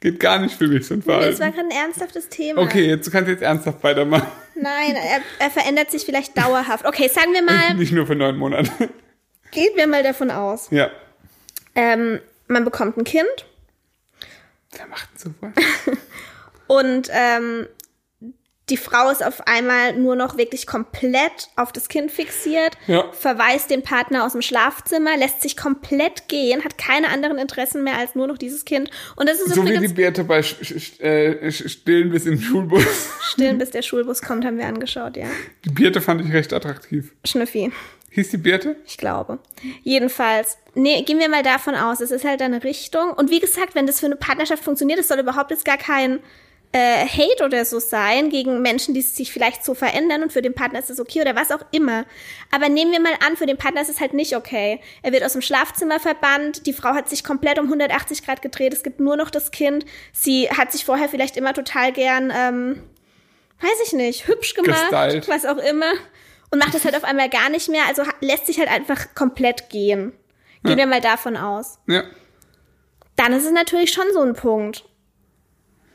[0.00, 1.54] Geht gar nicht für mich so ein Nee, das war Verhalten.
[1.56, 2.62] gerade ein ernsthaftes Thema.
[2.62, 4.26] Okay, jetzt du kannst jetzt ernsthaft weitermachen.
[4.54, 6.86] Nein, er, er verändert sich vielleicht dauerhaft.
[6.86, 8.70] Okay, sagen wir mal, Nicht nur für neun Monate.
[9.50, 10.68] gehen wir mal davon aus.
[10.70, 10.90] ja.
[11.74, 13.26] Ähm, man bekommt ein Kind
[14.74, 15.52] Wer macht denn sowas?
[16.68, 17.66] und ähm,
[18.68, 23.04] die Frau ist auf einmal nur noch wirklich komplett auf das Kind fixiert, Ja.
[23.12, 27.96] verweist den Partner aus dem Schlafzimmer, lässt sich komplett gehen, hat keine anderen Interessen mehr
[27.96, 28.90] als nur noch dieses Kind.
[29.14, 32.84] Und das ist So wie die Birte bei äh, Stillen bis im Schulbus.
[33.30, 35.26] stillen, bis der Schulbus kommt, haben wir angeschaut, ja.
[35.64, 37.12] Die Birte fand ich recht attraktiv.
[37.24, 37.70] Schnüffi.
[38.10, 38.76] Hieß die Birte?
[38.86, 39.38] Ich glaube.
[39.82, 43.10] Jedenfalls, nee, gehen wir mal davon aus, es ist halt eine Richtung.
[43.12, 46.18] Und wie gesagt, wenn das für eine Partnerschaft funktioniert, es soll überhaupt jetzt gar kein
[46.76, 50.54] äh, Hate oder so sein gegen Menschen, die sich vielleicht so verändern und für den
[50.54, 52.04] Partner ist es okay oder was auch immer.
[52.50, 54.80] Aber nehmen wir mal an, für den Partner ist es halt nicht okay.
[55.02, 58.74] Er wird aus dem Schlafzimmer verbannt, die Frau hat sich komplett um 180 Grad gedreht,
[58.74, 59.86] es gibt nur noch das Kind.
[60.12, 62.82] Sie hat sich vorher vielleicht immer total gern, ähm,
[63.62, 65.28] weiß ich nicht, hübsch gemacht, Gestylt.
[65.28, 65.90] was auch immer.
[66.50, 69.70] Und macht das halt auf einmal gar nicht mehr, also lässt sich halt einfach komplett
[69.70, 70.12] gehen.
[70.62, 71.78] Gehen wir mal davon aus.
[71.86, 72.02] Ja.
[73.14, 74.84] Dann ist es natürlich schon so ein Punkt.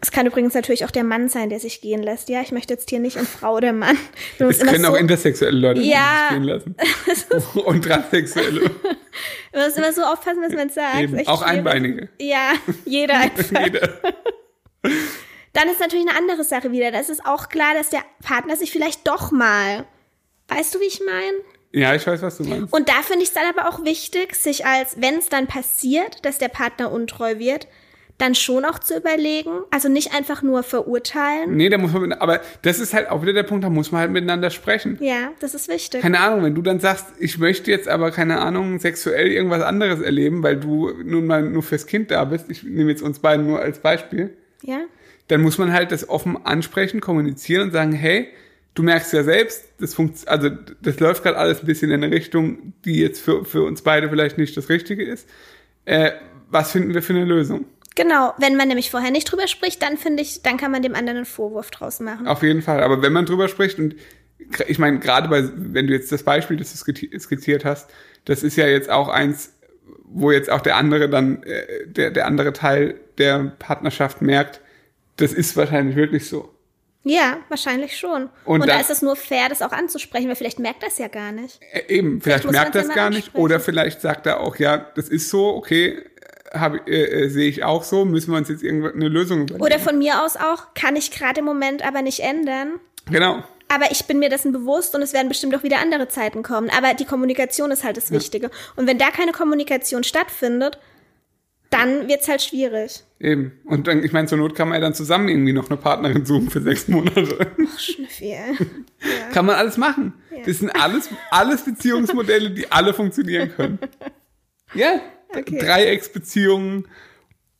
[0.03, 2.27] Es kann übrigens natürlich auch der Mann sein, der sich gehen lässt.
[2.27, 3.97] Ja, ich möchte jetzt hier nicht in Frau oder Mann.
[4.39, 6.27] Es können auch so, intersexuelle Leute Ja.
[6.29, 6.75] sich gehen lassen.
[7.65, 8.61] Und transsexuelle.
[9.53, 11.27] du musst immer so aufpassen, was man sagt.
[11.27, 11.43] Auch.
[11.43, 12.09] Einbeinige.
[12.19, 12.53] Ja,
[12.85, 13.61] jeder einfach.
[13.63, 13.89] Jeder.
[15.53, 16.91] Dann ist natürlich eine andere Sache wieder.
[16.91, 19.85] Da ist es auch klar, dass der Partner sich vielleicht doch mal.
[20.47, 21.37] Weißt du, wie ich meine?
[21.73, 22.73] Ja, ich weiß, was du meinst.
[22.73, 26.25] Und da finde ich es dann aber auch wichtig, sich als, wenn es dann passiert,
[26.25, 27.67] dass der Partner untreu wird,
[28.21, 29.49] dann schon auch zu überlegen.
[29.71, 31.55] Also nicht einfach nur verurteilen.
[31.57, 33.91] Nee, da muss man, mit- aber das ist halt auch wieder der Punkt, da muss
[33.91, 34.97] man halt miteinander sprechen.
[35.01, 36.01] Ja, das ist wichtig.
[36.01, 39.99] Keine Ahnung, wenn du dann sagst, ich möchte jetzt aber, keine Ahnung, sexuell irgendwas anderes
[40.01, 43.45] erleben, weil du nun mal nur fürs Kind da bist, ich nehme jetzt uns beiden
[43.47, 44.81] nur als Beispiel, Ja?
[45.27, 48.27] dann muss man halt das offen ansprechen, kommunizieren und sagen, hey,
[48.75, 50.49] du merkst ja selbst, das funkt, also
[50.81, 54.09] das läuft gerade alles ein bisschen in eine Richtung, die jetzt für, für uns beide
[54.09, 55.27] vielleicht nicht das Richtige ist.
[55.85, 56.11] Äh,
[56.49, 57.65] was finden wir für eine Lösung?
[57.95, 60.95] Genau, wenn man nämlich vorher nicht drüber spricht, dann finde ich, dann kann man dem
[60.95, 62.27] anderen einen Vorwurf draus machen.
[62.27, 62.81] Auf jeden Fall.
[62.83, 63.95] Aber wenn man drüber spricht und
[64.67, 67.89] ich meine, gerade bei, wenn du jetzt das Beispiel, das du skizzi- skizziert hast,
[68.25, 69.53] das ist ja jetzt auch eins,
[70.05, 74.61] wo jetzt auch der andere dann, äh, der, der andere Teil der Partnerschaft merkt,
[75.17, 76.53] das ist wahrscheinlich wirklich so.
[77.03, 78.29] Ja, wahrscheinlich schon.
[78.45, 81.07] Und Und, da ist es nur fair, das auch anzusprechen, weil vielleicht merkt das ja
[81.07, 81.59] gar nicht.
[81.71, 83.25] Äh, Eben, vielleicht muss merkt das gar nicht.
[83.25, 83.43] ansprechen.
[83.43, 85.97] Oder vielleicht sagt er auch, ja, das ist so, okay,
[86.53, 89.63] hab, äh, äh, sehe ich auch so, müssen wir uns jetzt irgendeine Lösung überlegen.
[89.63, 92.79] Oder von mir aus auch, kann ich gerade im Moment aber nicht ändern.
[93.09, 93.43] genau.
[93.73, 96.69] Aber ich bin mir dessen bewusst und es werden bestimmt auch wieder andere Zeiten kommen.
[96.69, 98.51] Aber die Kommunikation ist halt das Wichtige.
[98.75, 100.77] Und wenn da keine Kommunikation stattfindet,
[101.69, 103.05] dann wird's halt schwierig.
[103.17, 103.53] Eben.
[103.63, 106.25] Und dann, ich meine, zur Not kann man ja dann zusammen irgendwie noch eine Partnerin
[106.25, 107.47] suchen für sechs Monate.
[107.65, 108.57] Ach, Schnüffi, ey.
[109.33, 110.13] Kann man alles machen.
[110.45, 113.79] Das sind alles, alles Beziehungsmodelle, die alle funktionieren können.
[114.73, 115.01] Ja,
[115.35, 115.57] Okay.
[115.59, 116.87] Dreiecksbeziehungen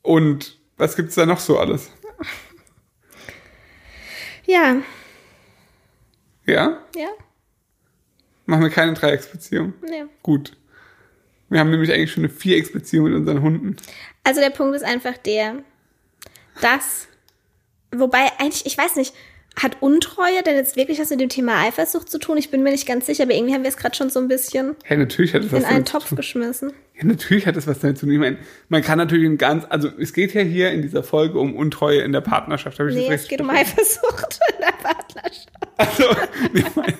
[0.01, 1.91] und was gibt's da noch so alles?
[4.45, 4.81] Ja,
[6.45, 6.77] Ja?
[6.95, 7.07] ja,
[8.45, 9.73] Machen wir keine Dreiecksbeziehung.
[9.89, 10.05] ja.
[10.23, 10.57] Gut.
[11.49, 13.75] Wir haben nämlich eigentlich schon eine Vierecksbeziehung mit unseren Hunden.
[14.23, 15.63] Also der Punkt ist einfach der,
[16.61, 17.07] dass,
[17.91, 19.13] wobei eigentlich, ich weiß nicht,
[19.55, 22.37] hat Untreue denn jetzt wirklich was mit dem Thema Eifersucht zu tun?
[22.37, 24.27] Ich bin mir nicht ganz sicher, aber irgendwie haben wir es gerade schon so ein
[24.27, 26.73] bisschen Ja, natürlich hat es was in einen damit zu Topf geschmissen.
[26.95, 28.13] Ja, natürlich hat es was damit zu tun.
[28.13, 28.37] Ich meine,
[28.69, 32.01] man kann natürlich ein ganz, also es geht ja hier in dieser Folge um Untreue
[32.01, 32.79] in der Partnerschaft.
[32.79, 35.49] Habe ich Nee, es geht um Eifersucht in der Partnerschaft.
[35.77, 36.03] Also,
[36.53, 36.93] ich meine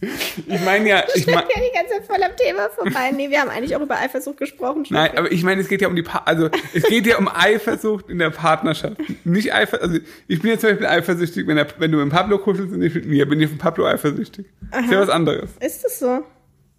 [0.00, 3.10] ich mein ja, ich meine, ja die ganze Zeit voll am Thema vorbei.
[3.12, 4.84] Nee, wir haben eigentlich auch über Eifersucht gesprochen.
[4.84, 4.96] schon.
[4.96, 7.28] nein, aber ich meine, es geht ja um die, pa also es geht ja um
[7.28, 8.96] Eifersucht in der Partnerschaft.
[9.24, 12.38] Nicht Eifer, also ich bin jetzt zum Beispiel eifersüchtig, wenn, er, wenn du mit Pablo
[12.38, 14.46] kuschelst und ich mit mir, bin ich von Pablo eifersüchtig.
[14.78, 15.50] Ist ja was anderes.
[15.60, 16.06] Ist das so?
[16.08, 16.22] Ah,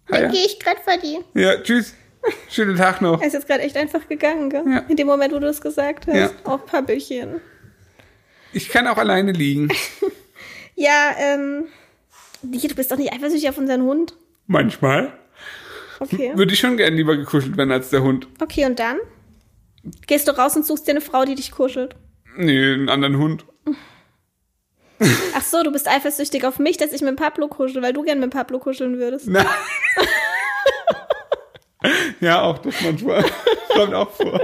[0.08, 0.28] Dann ja.
[0.30, 1.24] gehe ich gerade vor dir.
[1.34, 1.94] ja, tschüss.
[2.50, 3.20] Schönen Tag noch.
[3.20, 4.64] Er ist jetzt gerade echt einfach gegangen, gell?
[4.66, 4.78] Ja.
[4.88, 6.16] In dem Moment, wo du es gesagt hast.
[6.16, 6.30] Ja.
[6.44, 7.40] Auf Pappelchen.
[8.52, 9.68] Ich kann auch alleine liegen.
[10.80, 11.64] Ja, ähm.
[12.42, 14.14] Du bist doch nicht eifersüchtig auf unseren Hund.
[14.46, 15.12] Manchmal.
[16.00, 16.32] Okay.
[16.36, 18.28] Würde ich schon gern lieber gekuschelt werden als der Hund.
[18.40, 18.98] Okay, und dann?
[20.06, 21.96] Gehst du raus und suchst dir eine Frau, die dich kuschelt.
[22.36, 23.44] Nee, einen anderen Hund.
[25.34, 28.20] Ach so, du bist eifersüchtig auf mich, dass ich mit Pablo kuschel, weil du gern
[28.20, 29.28] mit Pablo kuscheln würdest.
[29.28, 29.46] Nein.
[32.20, 33.24] ja, auch das manchmal.
[33.68, 34.40] Kommt auch vor.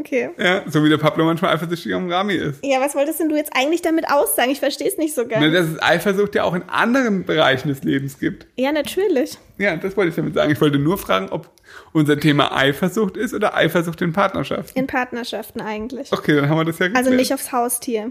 [0.00, 0.30] Okay.
[0.38, 2.64] Ja, so wie der Pablo manchmal eifersüchtig am Rami ist.
[2.64, 4.50] Ja, was wolltest denn du jetzt eigentlich damit aussagen?
[4.50, 5.52] Ich verstehe es nicht so ganz.
[5.52, 8.46] dass es Eifersucht ja auch in anderen Bereichen des Lebens gibt.
[8.56, 9.36] Ja, natürlich.
[9.58, 10.50] Ja, das wollte ich damit sagen.
[10.50, 11.50] Ich wollte nur fragen, ob
[11.92, 14.74] unser Thema Eifersucht ist oder Eifersucht in Partnerschaft.
[14.74, 16.12] In Partnerschaften eigentlich.
[16.12, 17.04] Okay, dann haben wir das ja geklärt.
[17.06, 18.10] Also nicht aufs Haustier.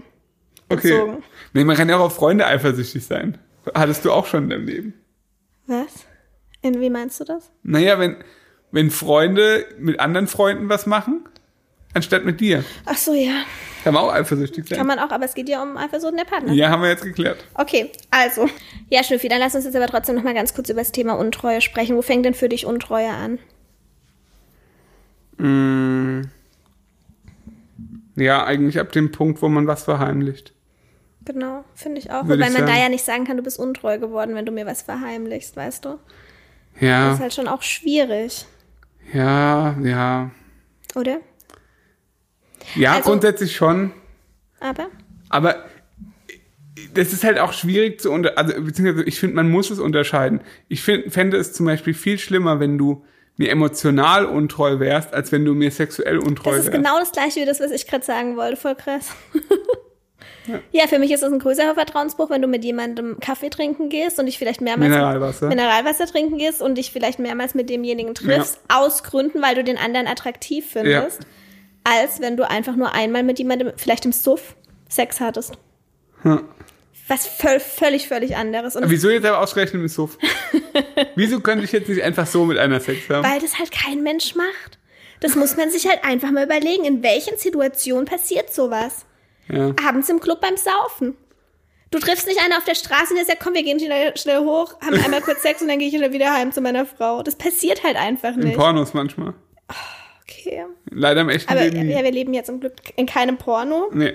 [0.68, 0.92] okay.
[0.92, 1.22] bezogen.
[1.52, 3.36] Nee, man kann ja auch auf Freunde eifersüchtig sein.
[3.74, 4.94] Hattest du auch schon in deinem Leben.
[5.66, 6.06] Was?
[6.62, 7.50] In wie meinst du das?
[7.62, 8.16] Naja, wenn,
[8.70, 11.24] wenn Freunde mit anderen Freunden was machen,
[11.94, 13.42] anstatt mit dir, Ach so, ja.
[13.84, 14.78] kann man auch eifersüchtig sein.
[14.78, 16.58] Kann man auch, aber es geht ja um Eifersucht der Partnerschaft.
[16.58, 17.44] ja, haben wir jetzt geklärt.
[17.54, 18.48] Okay, also.
[18.88, 21.14] Ja, Schnüffi, dann lass uns jetzt aber trotzdem noch mal ganz kurz über das Thema
[21.14, 21.96] Untreue sprechen.
[21.96, 23.38] Wo fängt denn für dich Untreue an?
[25.38, 26.22] Mm.
[28.16, 30.52] Ja, eigentlich ab dem Punkt, wo man was verheimlicht.
[31.24, 32.26] Genau, finde ich auch.
[32.26, 32.82] Würde Wobei ich man da sagen.
[32.82, 35.98] ja nicht sagen kann, du bist untreu geworden, wenn du mir was verheimlichst, weißt du?
[36.74, 38.46] Das Ja, ist halt schon auch schwierig,
[39.12, 40.30] ja, ja.
[40.94, 41.18] oder?
[42.76, 43.92] Ja, Also- grundsätzlich schon.
[44.60, 44.86] Aber?
[45.28, 45.64] Aber
[46.94, 50.40] das ist halt auch schwierig zu unter, also beziehungsweise ich finde, man muss es unterscheiden.
[50.68, 53.04] Ich find, fände es zum Beispiel viel schlimmer, wenn du
[53.36, 56.76] mir emotional untreu wärst, als wenn du mir sexuell untreu Das ist wärst.
[56.76, 58.56] genau das gleiche wie das, was ich gerade sagen wollte.
[58.56, 59.10] Voll krass.
[60.72, 60.86] ja.
[60.86, 64.26] für mich ist es ein größerer Vertrauensbruch, wenn du mit jemandem Kaffee trinken gehst und
[64.26, 65.48] dich vielleicht mehrmals Mineralwasser.
[65.48, 69.78] Mineralwasser trinken gehst und dich vielleicht mehrmals mit demjenigen triffst, aus Gründen, weil du den
[69.78, 71.20] anderen attraktiv findest,
[71.84, 74.54] als wenn du einfach nur einmal mit jemandem, vielleicht im Suff,
[74.88, 75.54] Sex hattest.
[76.24, 76.42] Ja.
[77.08, 78.76] Was völ völlig, völlig anderes.
[78.76, 80.16] Und Wieso jetzt aber ausgerechnet mit Suff?
[81.16, 83.24] Wieso könnte ich jetzt nicht einfach so mit einer Sex haben?
[83.24, 84.78] weil das halt kein Mensch macht.
[85.20, 86.84] Das muss man sich halt einfach mal überlegen.
[86.84, 89.04] In welchen Situationen passiert sowas?
[89.48, 89.74] Ja.
[89.86, 91.16] Abends im Club beim Saufen.
[91.90, 94.38] Du triffst nicht einer auf der Straße und der sagt, komm, wir gehen schnell, schnell
[94.40, 97.22] hoch, haben einmal kurz Sex und dann gehe ich wieder heim zu meiner Frau.
[97.24, 98.56] Das passiert halt einfach In nicht.
[98.56, 99.34] Pornos manchmal.
[100.30, 100.64] Okay.
[100.90, 103.88] Leider im echten Aber Leben ja, wir leben jetzt zum Glück in keinem Porno.
[103.92, 104.14] Nee.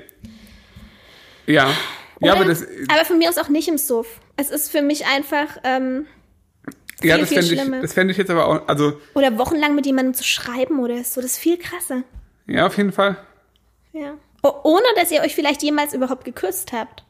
[1.45, 1.69] Ja.
[2.21, 2.41] Ja, Oder?
[2.41, 4.21] aber das, aber von mir aus auch nicht im Suff.
[4.37, 6.07] Es ist für mich einfach, ähm,
[7.03, 9.75] ja, viel, das viel fände ich, das fände ich jetzt aber auch, also, oder wochenlang
[9.75, 12.03] mit jemandem zu schreiben oder so, das ist viel krasser.
[12.47, 13.17] ja, auf jeden Fall.
[13.91, 14.15] Ja.
[14.43, 17.03] O ohne, dass ihr euch vielleicht jemals überhaupt geküsst habt.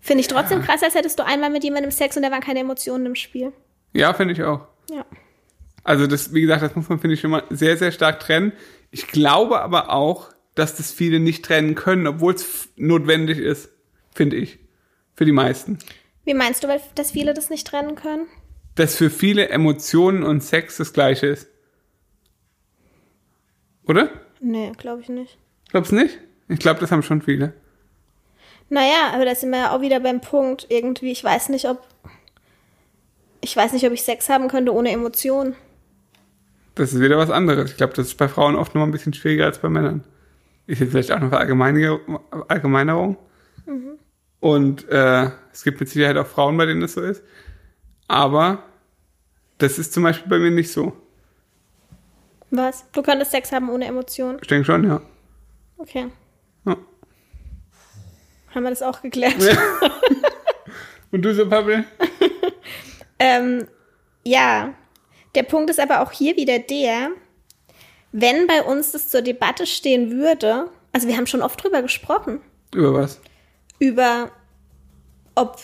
[0.00, 2.60] Finde ich trotzdem krass, als hättest du einmal mit jemandem Sex und da waren keine
[2.60, 3.52] Emotionen im Spiel.
[3.92, 4.60] Ja, finde ich auch.
[4.90, 5.04] Ja.
[5.88, 8.52] Also das, wie gesagt, das muss man, finde ich, immer sehr, sehr stark trennen.
[8.90, 13.70] Ich glaube aber auch, dass das viele nicht trennen können, obwohl es notwendig ist,
[14.14, 14.58] finde ich.
[15.14, 15.78] Für die meisten.
[16.26, 18.26] Wie meinst du, weil, dass viele das nicht trennen können?
[18.74, 21.48] Dass für viele Emotionen und Sex das gleiche ist.
[23.86, 24.10] Oder?
[24.40, 25.38] Nee, glaube ich nicht.
[25.70, 26.18] Glaubst du nicht?
[26.48, 27.54] Ich glaube, das haben schon viele.
[28.68, 31.12] Naja, aber da sind wir ja auch wieder beim Punkt irgendwie.
[31.12, 31.82] Ich weiß nicht, ob.
[33.40, 35.56] Ich weiß nicht, ob ich Sex haben könnte ohne Emotionen.
[36.78, 37.72] Das ist wieder was anderes.
[37.72, 40.04] Ich glaube, das ist bei Frauen oft noch ein bisschen schwieriger als bei Männern.
[40.68, 42.20] Ist jetzt vielleicht auch eine Verallgemeinerung.
[42.46, 43.18] Allgemeinerung.
[44.38, 47.24] Und äh, es gibt mit Sicherheit auch Frauen, bei denen das so ist.
[48.06, 48.62] Aber
[49.58, 50.92] das ist zum Beispiel bei mir nicht so.
[52.52, 52.86] Was?
[52.92, 54.38] Du könntest Sex haben ohne Emotionen?
[54.40, 55.00] Ich denke schon, ja.
[55.78, 56.06] Okay.
[56.64, 56.76] ja.
[58.54, 59.34] Haben wir das auch geklärt?
[61.10, 61.84] Und du so, Pavel?
[63.20, 63.66] Ähm,
[64.22, 64.74] ja,
[65.34, 67.10] der Punkt ist aber auch hier wieder der,
[68.12, 72.40] wenn bei uns das zur Debatte stehen würde, also wir haben schon oft drüber gesprochen,
[72.74, 73.20] Über was?
[73.78, 74.30] über
[75.34, 75.58] ob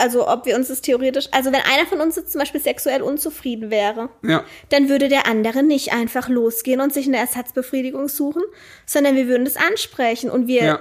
[0.00, 3.02] also ob wir uns das theoretisch, also wenn einer von uns jetzt zum Beispiel sexuell
[3.02, 4.44] unzufrieden wäre, Ja.
[4.68, 8.42] dann würde der andere nicht einfach losgehen und sich eine Ersatzbefriedigung suchen,
[8.86, 10.80] sondern wir würden das ansprechen und wir Ja.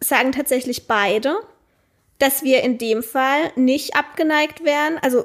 [0.00, 1.36] sagen tatsächlich beide,
[2.18, 4.98] dass wir in dem Fall nicht abgeneigt wären.
[4.98, 5.24] Also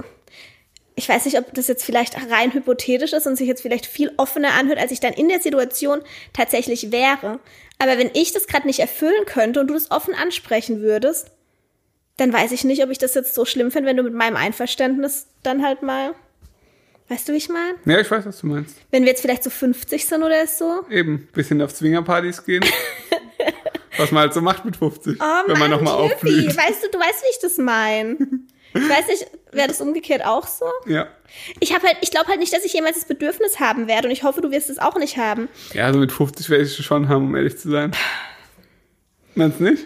[0.95, 4.11] ich weiß nicht, ob das jetzt vielleicht rein hypothetisch ist und sich jetzt vielleicht viel
[4.17, 6.01] offener anhört, als ich dann in der Situation
[6.33, 7.39] tatsächlich wäre.
[7.79, 11.31] Aber wenn ich das gerade nicht erfüllen könnte und du das offen ansprechen würdest,
[12.17, 14.37] dann weiß ich nicht, ob ich das jetzt so schlimm finde, wenn du mit meinem
[14.37, 16.15] Einverständnis dann halt mal,
[17.09, 17.75] weißt du, wie ich meine?
[17.83, 18.77] Ja, ich weiß, was du meinst.
[18.91, 20.85] Wenn wir jetzt vielleicht so 50 sind oder so.
[20.89, 22.63] Eben, bisschen auf Swingerpartys gehen.
[23.97, 25.17] was man halt so macht mit 50.
[25.19, 26.55] Oh wenn man nochmal aufblüht.
[26.55, 28.17] weißt du, du weißt, wie ich das meine.
[28.73, 30.65] Ich weiß nicht, wäre das umgekehrt auch so?
[30.85, 31.07] Ja.
[31.59, 34.11] Ich habe halt, ich glaube halt nicht, dass ich jemals das Bedürfnis haben werde und
[34.11, 35.49] ich hoffe, du wirst es auch nicht haben.
[35.73, 37.91] Ja, also mit 50 werde ich es schon haben, um ehrlich zu sein.
[39.35, 39.85] Meinst du nicht?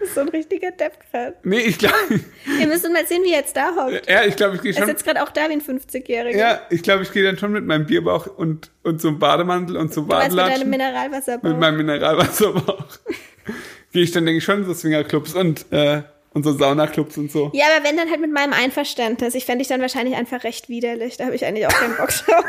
[0.00, 1.36] Das ist so ein richtiger Depp gerade.
[1.42, 1.94] Nee, ich glaube,
[2.58, 4.08] Wir müssen mal sehen, wie er jetzt da hockt.
[4.08, 4.88] ja, ich glaube, ich gehe Er schon.
[4.88, 6.36] jetzt gerade auch da wie ein 50-Jähriger.
[6.36, 9.76] Ja, ich glaube, ich gehe dann schon mit meinem Bierbauch und, und so einem Bademantel
[9.76, 10.70] und so Du weißt mit deinem Badelatschen.
[10.70, 11.48] Mineralwasserbauch.
[11.50, 12.86] Mit meinem Mineralwasserbauch.
[13.92, 16.02] gehe ich dann, denke ich, schon in so Swingerclubs und, äh,
[16.32, 17.50] und so Saunaclubs und so.
[17.54, 19.34] Ja, aber wenn dann halt mit meinem Einverständnis.
[19.34, 21.16] Ich fände dich dann wahrscheinlich einfach recht widerlich.
[21.16, 22.44] Da habe ich eigentlich auch keinen Bock drauf.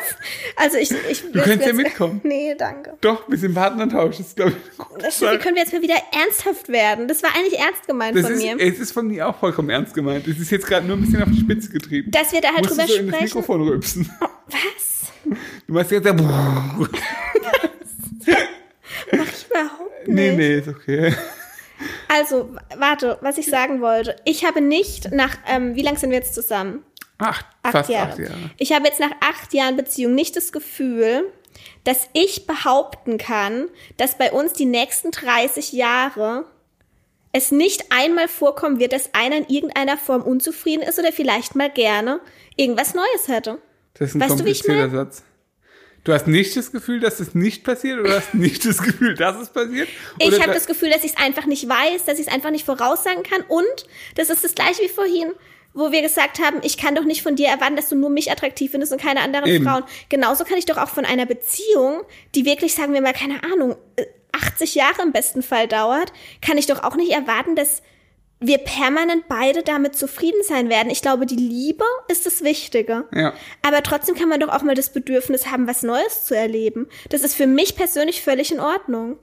[0.55, 2.21] Also ich, ich Du könntest ja mitkommen.
[2.31, 2.93] Nee, danke.
[3.01, 4.57] Doch, ein bisschen Partnertausch, das ist, glaube ich,
[5.01, 7.07] Das stimmt, können wir jetzt mal wieder ernsthaft werden?
[7.07, 8.59] Das war eigentlich ernst gemeint Das von ist, mir.
[8.59, 10.27] es ist von mir auch vollkommen ernst gemeint.
[10.27, 12.11] Es ist jetzt gerade nur ein bisschen auf die Spitze getrieben.
[12.11, 13.37] Dass wir da halt Musst drüber du so in das sprechen.
[13.37, 14.09] Mikrofon rülpsen.
[14.47, 14.91] Was?
[15.67, 16.11] Du machst jetzt ja.
[19.11, 20.15] Überhaupt nicht.
[20.15, 21.13] Nee, nee, ist okay.
[22.07, 24.15] Also, warte, was ich sagen wollte.
[24.25, 26.83] Ich habe nicht nach, ähm, wie lang sind wir jetzt zusammen?
[27.17, 28.11] Acht, Acht fast Jahre.
[28.11, 28.51] acht Jahre.
[28.57, 31.31] Ich habe jetzt nach acht Jahren Beziehung nicht das Gefühl,
[31.83, 33.67] dass ich behaupten kann,
[33.97, 36.45] dass bei uns die nächsten 30 Jahre
[37.33, 41.69] es nicht einmal vorkommen wird, dass einer in irgendeiner Form unzufrieden ist oder vielleicht mal
[41.69, 42.19] gerne
[42.55, 43.59] irgendwas Neues hätte.
[43.93, 45.23] Das ist ein Weißt du, wie ich komplizierter Satz.
[46.03, 49.39] Du hast nicht das Gefühl, dass es nicht passiert oder hast nicht das Gefühl, dass
[49.39, 49.87] es passiert?
[50.17, 52.49] Ich habe da- das Gefühl, dass ich es einfach nicht weiß, dass ich es einfach
[52.49, 53.41] nicht voraussagen kann.
[53.47, 53.65] Und
[54.15, 55.31] das ist das gleiche wie vorhin,
[55.73, 58.31] wo wir gesagt haben, ich kann doch nicht von dir erwarten, dass du nur mich
[58.31, 59.63] attraktiv findest und keine anderen Eben.
[59.65, 59.83] Frauen.
[60.09, 62.01] Genauso kann ich doch auch von einer Beziehung,
[62.35, 66.57] die wirklich, sagen wir mal, keine Ahnung, äh, 80 Jahre im besten Fall dauert, kann
[66.57, 67.83] ich doch auch nicht erwarten, dass
[68.41, 70.89] wir permanent beide damit zufrieden sein werden.
[70.89, 73.05] Ich glaube, die Liebe ist das Wichtige.
[73.13, 73.33] Ja.
[73.61, 76.87] Aber trotzdem kann man doch auch mal das Bedürfnis haben, was Neues zu erleben.
[77.09, 79.19] Das ist für mich persönlich völlig in Ordnung.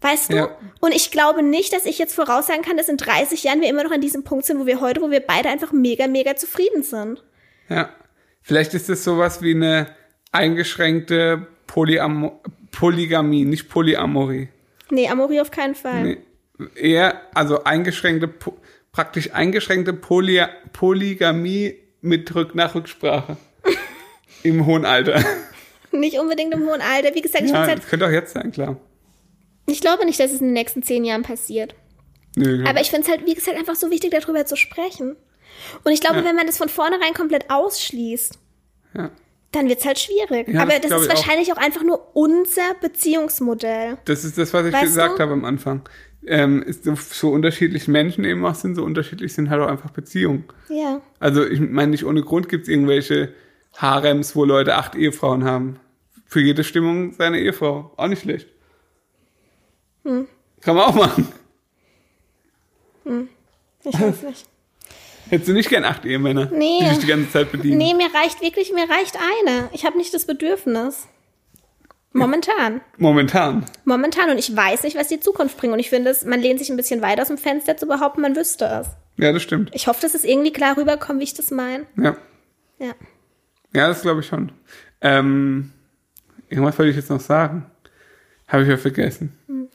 [0.00, 0.36] Weißt du?
[0.36, 0.56] Ja.
[0.80, 3.84] Und ich glaube nicht, dass ich jetzt voraussagen kann, dass in 30 Jahren wir immer
[3.84, 6.82] noch an diesem Punkt sind, wo wir heute, wo wir beide einfach mega, mega zufrieden
[6.82, 7.22] sind.
[7.68, 7.90] Ja.
[8.42, 9.94] Vielleicht ist es sowas wie eine
[10.32, 12.40] eingeschränkte Polyamo
[12.72, 14.48] Polygamie, nicht Polyamorie.
[14.90, 16.02] Nee, Amori auf keinen Fall.
[16.02, 16.18] Nee.
[16.74, 18.28] Eher, also eingeschränkte,
[18.92, 23.36] praktisch eingeschränkte Poly Polygamie mit Rück nach Rücksprache.
[24.42, 25.22] Im hohen Alter.
[25.92, 27.14] Nicht unbedingt im hohen Alter.
[27.14, 28.76] Wie gesagt, ich, Ja, halt, das könnte auch jetzt sein, klar.
[29.66, 31.74] ich glaube nicht, dass es in den nächsten zehn Jahren passiert.
[32.36, 35.16] Nö, Aber ich finde es halt, wie gesagt, einfach so wichtig, darüber zu sprechen.
[35.84, 36.24] Und ich glaube, Ja.
[36.24, 38.38] wenn man das von vornherein komplett ausschließt,
[38.96, 39.10] ja.
[39.52, 40.46] dann wird's halt schwierig.
[40.48, 41.16] Ja, Aber das das ist ich auch.
[41.16, 41.56] wahrscheinlich auch.
[41.58, 43.98] einfach nur unser Beziehungsmodell.
[44.04, 45.22] Das ist das, was ich Weißt gesagt du?
[45.24, 45.82] habe am Anfang.
[46.26, 49.90] Ähm, ist so, so unterschiedlich Menschen eben auch sind, so unterschiedlich sind halt auch einfach
[49.90, 50.44] Beziehungen.
[50.68, 51.00] Ja.
[51.18, 53.32] Also ich meine, nicht ohne Grund gibt es irgendwelche
[53.76, 55.80] Harems, wo Leute acht Ehefrauen haben.
[56.26, 57.92] Für jede Stimmung seine Ehefrau.
[57.96, 58.48] Auch nicht schlecht.
[60.04, 60.26] Hm.
[60.60, 61.26] Kann man auch machen.
[63.84, 64.46] Ich weiß nicht.
[65.30, 66.78] Hättest du nicht gern acht Ehemänner, Nee.
[66.80, 67.78] die dich die ganze Zeit bedienen?
[67.78, 69.68] Nee, mir reicht wirklich, mir reicht eine.
[69.72, 71.06] Ich habe nicht das Bedürfnis.
[72.12, 72.80] Momentan.
[72.98, 73.66] Momentan.
[73.84, 74.30] Momentan.
[74.30, 75.72] Und ich weiß nicht, was die Zukunft bringt.
[75.72, 78.20] Und ich finde, es, man lehnt sich ein bisschen weit aus dem Fenster zu behaupten,
[78.20, 78.88] man wüsste es.
[79.16, 79.70] Ja, das stimmt.
[79.74, 81.86] Ich hoffe, dass es irgendwie klar rüberkommt, wie ich das meine.
[81.96, 82.16] Ja,
[82.78, 82.94] Ja.
[83.74, 84.50] ja das glaube ich schon.
[85.00, 85.72] Ähm,
[86.48, 87.66] irgendwas wollte ich jetzt noch sagen.
[88.48, 89.32] Habe ich ja vergessen.
[89.46, 89.68] Hm.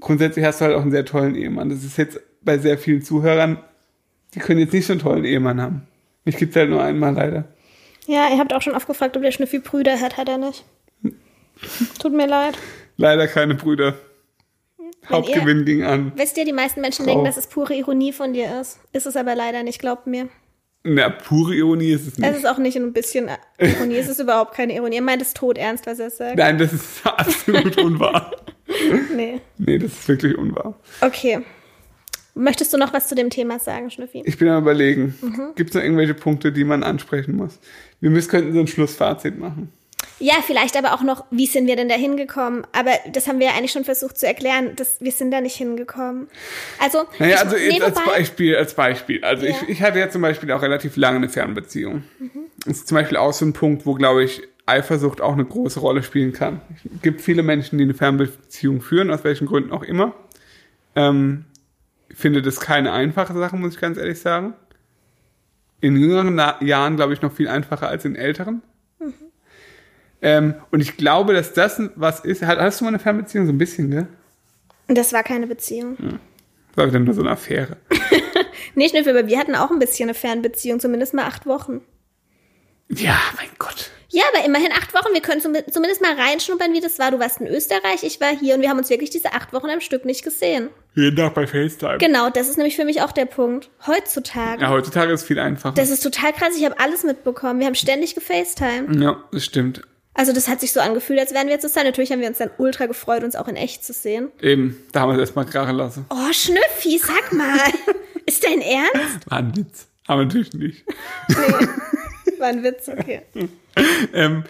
[0.00, 1.68] Grundsätzlich hast du halt auch einen sehr tollen Ehemann.
[1.70, 3.58] Das ist jetzt bei sehr vielen Zuhörern,
[4.34, 5.86] die können jetzt nicht so einen tollen Ehemann haben.
[6.24, 7.44] Mich gibt's halt nur einmal leider.
[8.06, 10.16] Ja, ihr habt auch schon oft gefragt, ob der Schnüffi Brüder hat.
[10.16, 10.64] Hat er nicht.
[12.00, 12.56] Tut mir leid.
[12.96, 13.94] Leider keine Brüder.
[15.08, 16.12] Hauptgewinn ging an.
[16.16, 17.12] Wisst ihr, die meisten Menschen Frau.
[17.12, 18.78] denken, dass es pure Ironie von dir ist.
[18.92, 20.28] Ist es aber leider nicht, glaubt mir.
[20.82, 22.36] Na, pure Ironie ist es Es nicht.
[22.36, 23.96] ist auch nicht ein bisschen Ironie.
[23.96, 24.96] es ist überhaupt keine Ironie.
[24.96, 26.36] Er meint es tot ernst, was er sagt.
[26.36, 28.30] Nein, das ist absolut unwahr.
[29.14, 29.40] Nee.
[29.58, 30.74] Nee, das ist wirklich unwahr.
[31.00, 31.42] Okay.
[32.34, 34.22] Möchtest du noch was zu dem Thema sagen, Schnüffi?
[34.26, 35.52] Ich bin am überlegen, Mhm.
[35.54, 37.58] gibt es noch irgendwelche Punkte, die man ansprechen muss?
[38.00, 39.72] Wir müssen, könnten so ein Schlussfazit machen.
[40.20, 42.64] Ja, vielleicht aber auch noch, wie sind wir denn da hingekommen?
[42.72, 45.56] Aber das haben wir ja eigentlich schon versucht zu erklären, dass wir sind da nicht
[45.56, 46.28] hingekommen.
[46.80, 49.24] Also, Naja, ich- also jetzt als Beispiel, als Beispiel.
[49.24, 49.50] Also Ja.
[49.62, 52.04] ich, ich hatte ja zum Beispiel auch relativ lange eine Fernbeziehung.
[52.18, 52.30] Mhm.
[52.66, 55.80] Das ist zum Beispiel auch so ein Punkt, wo, glaube ich, Eifersucht auch eine große
[55.80, 56.60] Rolle spielen kann.
[56.94, 60.14] Es gibt viele Menschen, die eine Fernbeziehung führen, aus welchen Gründen auch immer.
[60.96, 61.44] Ähm,
[62.14, 64.54] finde das keine einfache Sache, muss ich ganz ehrlich sagen.
[65.80, 68.62] In jüngeren Na Jahren, glaube ich, noch viel einfacher als in älteren.
[68.98, 69.14] Mhm.
[70.22, 72.42] Ähm, und ich glaube, dass das was ist.
[72.42, 73.46] Hast du mal eine Fernbeziehung?
[73.46, 74.06] So ein bisschen, gell?
[74.88, 75.96] das war keine Beziehung.
[76.74, 77.76] War wieder nur so eine Affäre.
[78.76, 81.80] Nee, Schnüffel, aber wir hatten auch ein bisschen eine Fernbeziehung, zumindest mal acht Wochen.
[82.88, 83.90] Ja, mein Gott.
[84.08, 85.12] Ja, aber immerhin acht Wochen.
[85.12, 87.12] Wir können zum- zumindest mal reinschnuppern, wie das war.
[87.12, 89.70] Du warst in Österreich, ich war hier und wir haben uns wirklich diese acht Wochen
[89.70, 90.70] am Stück nicht gesehen.
[90.94, 91.98] Jeden Tag bei FaceTime.
[91.98, 93.70] Genau, das ist nämlich für mich auch der Punkt.
[93.86, 94.62] Heutzutage.
[94.62, 95.74] Ja, heutzutage ist es viel einfacher.
[95.74, 96.56] Das ist total krass.
[96.56, 97.58] Ich habe alles mitbekommen.
[97.58, 99.02] Wir haben ständig gefacetime.
[99.02, 99.82] ja, das stimmt.
[100.16, 101.86] Also das hat sich so angefühlt, als wären wir zusammen.
[101.86, 104.30] Natürlich haben wir uns dann ultra gefreut, uns auch in echt zu sehen.
[104.40, 106.06] Eben, da haben wir es erstmal krachen lassen.
[106.10, 107.58] Oh, Schnüffi, sag mal.
[108.26, 109.28] ist dein Ernst?
[109.28, 109.88] War ein Witz.
[110.06, 110.84] Aber natürlich nicht.
[112.38, 113.22] War ein Witz, okay.
[114.12, 114.44] ähm,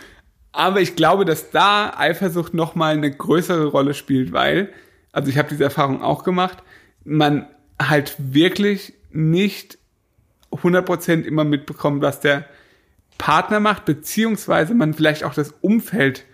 [0.53, 4.73] aber ich glaube, dass da Eifersucht nochmal eine größere Rolle spielt, weil,
[5.15, 6.63] also ich habe diese Erfahrung auch gemacht,
[7.05, 7.47] man
[7.81, 9.79] halt wirklich nicht
[10.51, 12.45] 100% immer mitbekommt, was der
[13.17, 16.25] Partner macht, beziehungsweise man vielleicht auch das Umfeld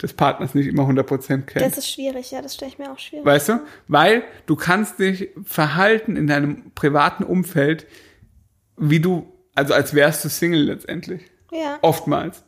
[0.00, 1.64] des Partners nicht immer 100% kennt.
[1.64, 3.26] Das ist schwierig, ja, das stelle ich mir auch schwierig.
[3.26, 3.60] Weißt du?
[3.88, 7.86] Weil du kannst dich verhalten in deinem privaten Umfeld,
[8.76, 11.22] wie du, also als wärst du Single letztendlich.
[11.50, 11.78] Ja.
[11.82, 12.44] Oftmals.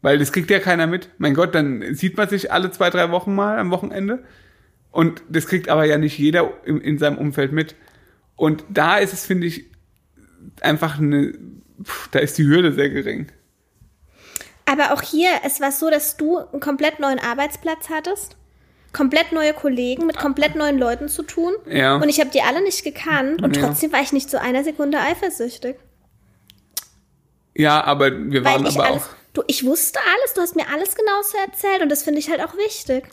[0.00, 1.10] Weil das kriegt ja keiner mit.
[1.18, 4.24] Mein Gott, dann sieht man sich alle zwei, drei Wochen mal am Wochenende.
[4.94, 7.74] Und das kriegt aber ja nicht jeder in, in seinem Umfeld mit.
[8.36, 9.64] Und da ist es, finde ich,
[10.60, 11.34] einfach eine,
[11.82, 13.26] pff, da ist die Hürde sehr gering.
[14.66, 18.36] Aber auch hier, es war so, dass du einen komplett neuen Arbeitsplatz hattest,
[18.92, 21.52] komplett neue Kollegen mit komplett neuen Leuten zu tun.
[21.66, 21.96] Ja.
[21.96, 23.66] Und ich habe die alle nicht gekannt und Ja.
[23.66, 25.74] trotzdem war ich nicht zu einer Sekunde eifersüchtig.
[27.56, 30.94] Ja, aber wir waren aber alles, auch, du, ich wusste alles, du hast mir alles
[30.94, 33.04] genau so erzählt und das finde ich halt auch wichtig.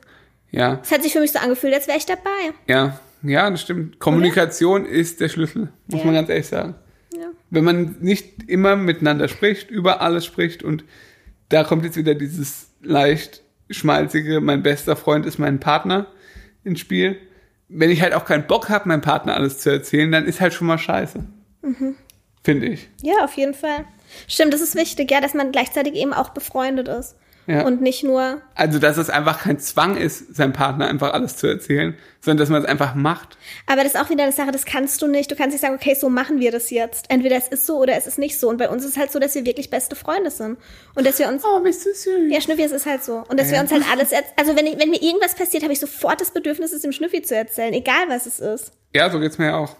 [0.51, 2.51] Ja, Es hat sich für mich so angefühlt, als wäre ich dabei.
[2.67, 3.99] ja, ja, das stimmt.
[3.99, 6.05] Kommunikation ist der Schlüssel, muss Ja.
[6.05, 6.75] man ganz ehrlich sagen.
[7.13, 7.27] Ja.
[7.49, 10.85] wenn man nicht immer miteinander spricht, über alles spricht und
[11.49, 16.07] da kommt jetzt wieder dieses leicht schmalzige, mein bester Freund ist mein Partner
[16.63, 17.17] ins Spiel.
[17.67, 20.53] Wenn ich halt auch keinen Bock habe, meinem Partner alles zu erzählen, dann ist halt
[20.53, 21.25] schon mal scheiße.
[22.43, 22.89] Finde ich.
[23.01, 23.85] Ja, auf jeden Fall.
[24.27, 27.15] Stimmt, das ist wichtig, ja, dass man gleichzeitig eben auch befreundet ist.
[27.51, 27.65] Ja.
[27.65, 31.47] Und nicht nur, Also, dass es einfach kein Zwang ist, seinem Partner einfach alles zu
[31.47, 33.37] erzählen, sondern dass man es einfach macht.
[33.67, 35.29] aber das ist auch wieder eine Sache, das kannst du nicht.
[35.31, 37.05] Du kannst nicht sagen, okay, so machen wir das jetzt.
[37.09, 38.49] Entweder es ist so oder es ist nicht so.
[38.49, 40.57] Und bei uns ist es halt so, dass wir wirklich beste Freunde sind.
[40.95, 42.31] Und dass wir uns Oh, bist du süß.
[42.31, 43.23] Ja, Schnüffi, es ist halt so.
[43.27, 43.61] Und dass wir Ja.
[43.61, 46.71] uns halt alles, also wenn, ich, wenn mir irgendwas passiert, habe ich sofort das Bedürfnis,
[46.71, 48.71] es dem Schnüffi zu erzählen, egal was es ist.
[48.95, 49.75] Ja, so geht's mir ja auch.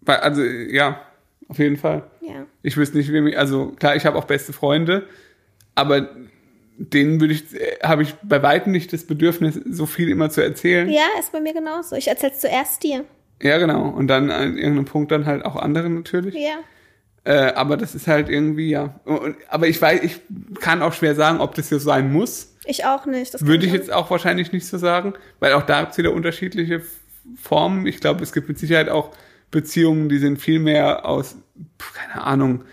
[0.00, 1.00] Weil, also, ja,
[1.48, 2.02] auf jeden Fall.
[2.22, 2.46] Ja.
[2.62, 5.06] Ich wüsste nicht, wem ich, also klar, ich habe auch beste Freunde,
[5.74, 6.08] aber
[6.76, 10.42] denen würde ich, äh, habe ich bei weitem nicht das Bedürfnis, so viel immer zu
[10.42, 10.88] erzählen.
[10.88, 11.96] Ja, ist bei mir genauso.
[11.96, 13.04] Ich erzähl's zuerst dir.
[13.42, 13.88] Ja, genau.
[13.88, 16.34] Und dann an irgendeinem Punkt dann halt auch anderen natürlich.
[16.34, 16.58] Ja.
[17.24, 19.00] Äh, aber das ist halt irgendwie, ja.
[19.04, 20.20] Und, aber ich weiß, ich
[20.60, 22.54] kann auch schwer sagen, ob das so sein muss.
[22.66, 23.44] Ich auch nicht.
[23.46, 26.82] Würde ich jetzt auch wahrscheinlich nicht so sagen, weil auch da gibt's wieder unterschiedliche
[27.40, 27.86] Formen.
[27.86, 29.10] Ich glaube, es gibt mit Sicherheit auch
[29.50, 31.36] Beziehungen, die sind viel mehr aus,
[31.94, 32.64] keine Ahnung,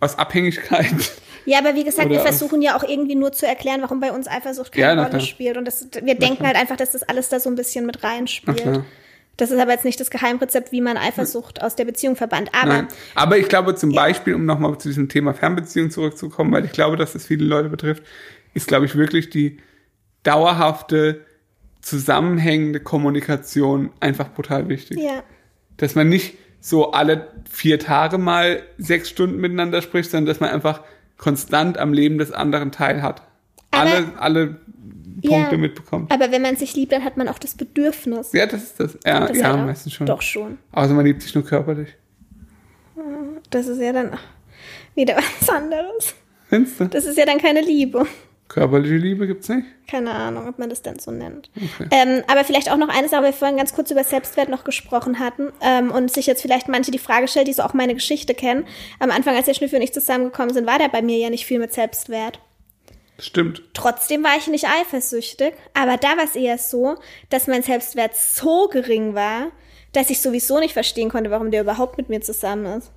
[0.00, 1.12] aus Abhängigkeit.
[1.46, 4.12] Ja, aber wie gesagt, wir Oder- versuchen ja auch irgendwie nur zu erklären, warum bei
[4.12, 5.20] uns Eifersucht keine Ja, na Rolle klar.
[5.22, 5.56] spielt.
[5.56, 8.08] Und das, wir denken halt einfach, dass das alles da so ein bisschen mit Na
[8.08, 8.56] reinspielt.
[8.62, 8.84] klar.
[9.36, 12.50] Das ist aber jetzt nicht das Geheimrezept, wie man Eifersucht aus der Beziehung verbannt.
[12.52, 12.88] Aber Nein.
[13.16, 16.96] Aber ich glaube zum Beispiel, um nochmal zu diesem Thema Fernbeziehung zurückzukommen, weil ich glaube,
[16.96, 18.04] dass das viele Leute betrifft,
[18.54, 19.58] ist, glaube ich, wirklich die
[20.22, 21.20] dauerhafte,
[21.82, 24.98] zusammenhängende Kommunikation einfach brutal wichtig.
[25.00, 25.22] ja,
[25.76, 30.48] Dass man nicht so alle vier Tage mal sechs Stunden miteinander spricht, sondern dass man
[30.50, 30.80] einfach
[31.24, 33.22] konstant am Leben des anderen teilhat.
[33.70, 34.46] Aber- Alle, alle
[35.26, 35.56] Punkte Ja.
[35.56, 36.12] mitbekommt.
[36.12, 38.32] aber wenn man sich liebt, dann hat man auch das Bedürfnis.
[38.34, 38.98] Ja, das ist das.
[39.06, 40.06] Ja, das ja halt meistens schon.
[40.06, 40.58] Doch schon.
[40.72, 41.88] Außer man liebt sich nur körperlich.
[43.50, 44.10] Das ist ja dann
[44.94, 46.14] wieder was anderes.
[46.48, 46.84] Findest du?
[46.88, 48.06] Das ist ja dann keine Liebe.
[48.48, 49.66] Körperliche Liebe gibt's nicht?
[49.88, 51.50] Keine Ahnung, ob man das denn so nennt.
[51.90, 54.64] Ähm, aber vielleicht auch noch eine Sache, weil wir vorhin ganz kurz über Selbstwert noch
[54.64, 57.94] gesprochen hatten ähm, und sich jetzt vielleicht manche die Frage stellt, die so auch meine
[57.94, 58.66] Geschichte kennen.
[58.98, 61.46] Am Anfang, als der Schnüffel und ich zusammengekommen sind, war da bei mir ja nicht
[61.46, 62.38] viel mit Selbstwert.
[63.18, 63.62] Stimmt.
[63.74, 66.96] Trotzdem war ich nicht eifersüchtig, aber da war es eher so,
[67.30, 69.52] dass mein Selbstwert so gering war,
[69.92, 72.90] dass ich sowieso nicht verstehen konnte, warum der überhaupt mit mir zusammen ist.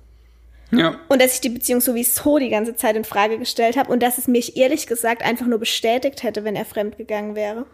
[0.70, 1.00] Ja.
[1.08, 4.18] Und dass ich die Beziehung sowieso die ganze Zeit in Frage gestellt habe und dass
[4.18, 7.66] es mich ehrlich gesagt einfach nur bestätigt hätte, wenn er fremdgegangen wäre.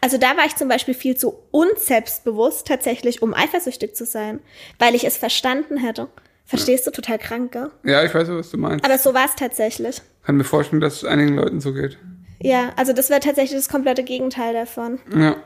[0.00, 4.40] Also da war ich zum Beispiel viel zu unselbstbewusst tatsächlich, um eifersüchtig zu sein,
[4.78, 6.08] weil ich es verstanden hätte.
[6.44, 6.90] Verstehst du?
[6.90, 7.70] Total krank, gell?
[7.84, 8.84] Ja, ich weiß, was du meinst.
[8.84, 10.02] Aber so war es tatsächlich.
[10.24, 11.96] Kann mir vorstellen, dass es einigen Leuten so geht.
[12.40, 14.98] Ja, also das wäre tatsächlich das komplette Gegenteil davon.
[15.16, 15.36] Ja.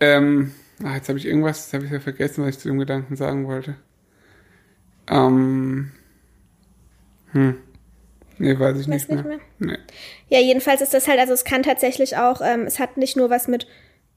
[0.00, 2.78] Ähm, ah, jetzt habe ich irgendwas, jetzt habe ich ja vergessen, was ich zu dem
[2.78, 3.76] Gedanken sagen wollte.
[5.08, 5.92] Ähm.
[7.34, 7.58] Hm.
[8.38, 9.16] Nee, weiß ich Weiß nicht mehr.
[9.16, 9.26] nicht
[9.60, 9.76] mehr?
[9.76, 9.78] Nee.
[10.28, 13.30] Ja, jedenfalls ist das halt, also es kann tatsächlich auch, ähm, es hat nicht nur
[13.30, 13.68] was mit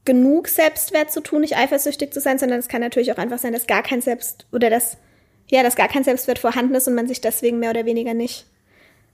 [0.04, 3.52] genug Selbstwert zu tun, nicht eifersüchtig zu sein, sondern es kann natürlich auch einfach sein,
[3.52, 4.96] dass gar kein Selbst oder dass,
[5.50, 8.46] ja, dass gar kein Selbstwert vorhanden ist und man sich deswegen mehr oder weniger nicht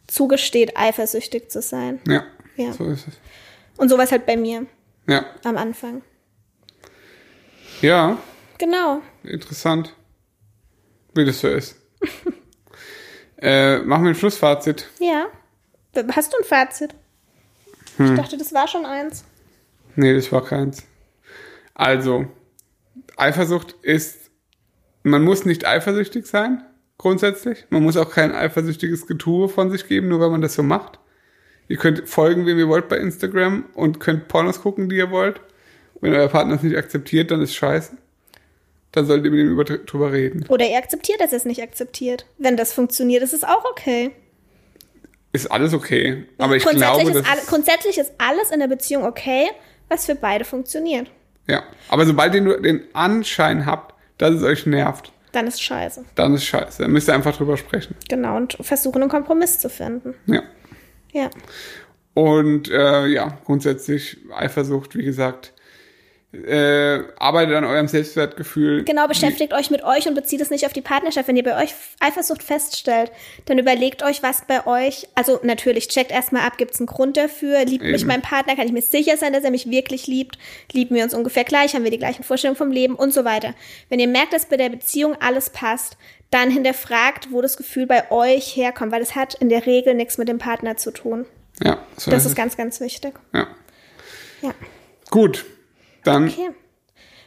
[0.07, 2.01] zugesteht, eifersüchtig zu sein.
[2.09, 2.25] Ja.
[2.57, 2.73] Ja.
[2.73, 3.15] So ist es.
[3.77, 4.67] Und sowas halt bei mir
[5.09, 5.27] Ja.
[5.43, 6.03] am Anfang.
[7.83, 8.19] Ja,
[8.59, 9.01] Genau.
[9.25, 9.95] interessant.
[11.15, 11.77] Wie das so ist.
[13.45, 14.89] äh, machen wir ein Schlussfazit.
[14.99, 15.27] Ja.
[16.13, 16.95] Hast du ein Fazit?
[17.99, 18.07] Hm.
[18.07, 19.25] Ich dachte, das war schon eins.
[19.97, 20.85] Nee, das war keins.
[21.75, 22.27] Also,
[23.17, 24.31] Eifersucht ist,
[25.03, 26.65] man muss nicht eifersüchtig sein,
[26.97, 27.67] grundsätzlich.
[27.69, 30.99] Man muss auch kein eifersüchtiges Getue von sich geben, nur weil man das so macht.
[31.69, 35.41] Ihr könnt folgen, wem ihr wollt bei Instagram und könnt Pornos gucken, die ihr wollt.
[36.01, 37.97] Wenn euer Partner es nicht akzeptiert, dann ist scheiße.
[38.95, 40.47] Dann solltet ihr mit ihm über, drüber reden.
[40.49, 42.27] Oder ihr akzeptiert, dass er es nicht akzeptiert.
[42.39, 44.13] Wenn das funktioniert, ist es auch okay.
[45.33, 46.27] Ist alles okay.
[46.39, 49.49] Aber ich glaube, ist alle, grundsätzlich ist alles in der Beziehung okay,
[49.89, 51.11] was für beide funktioniert.
[51.49, 51.65] ja.
[51.89, 56.05] Aber sobald ihr nur den Anschein habt, dass es euch nervt, Dann ist scheiße.
[56.15, 56.83] dann ist scheiße.
[56.83, 57.97] Dann müsst ihr einfach drüber sprechen.
[58.09, 60.15] Genau, und versuchen, einen Kompromiss zu finden.
[60.27, 60.43] Ja.
[61.13, 61.31] Ja.
[62.15, 65.53] Und äh, ja, grundsätzlich Eifersucht, wie gesagt,
[66.47, 68.85] äh, arbeitet an eurem Selbstwertgefühl.
[68.85, 71.29] Genau, beschäftigt euch mit euch und bezieht es nicht auf die Partnerschaft.
[71.29, 73.13] Wenn ihr bei euch Eifersucht feststellt,
[73.47, 77.17] dann überlegt euch, was bei euch, also natürlich, checkt erstmal ab, gibt es einen Grund
[77.17, 78.09] dafür, liebt mich Eben.
[78.09, 80.39] mein Partner, kann ich mir sicher sein, dass er mich wirklich liebt,
[80.73, 83.55] lieben wir uns ungefähr gleich, haben wir die gleichen Vorstellungen vom Leben und so weiter.
[83.89, 85.97] Wenn ihr merkt, dass bei der Beziehung alles passt,
[86.31, 90.19] dann hinterfragt, wo das Gefühl bei euch herkommt, weil es hat in der Regel nichts
[90.19, 91.27] mit dem Partner zu tun.
[91.63, 92.35] Ja, so Das ist ist es.
[92.35, 93.15] ganz, ganz wichtig.
[93.33, 93.47] Ja.
[94.43, 94.51] Ja.
[95.11, 95.45] Gut.
[96.05, 96.51] Dann Okay.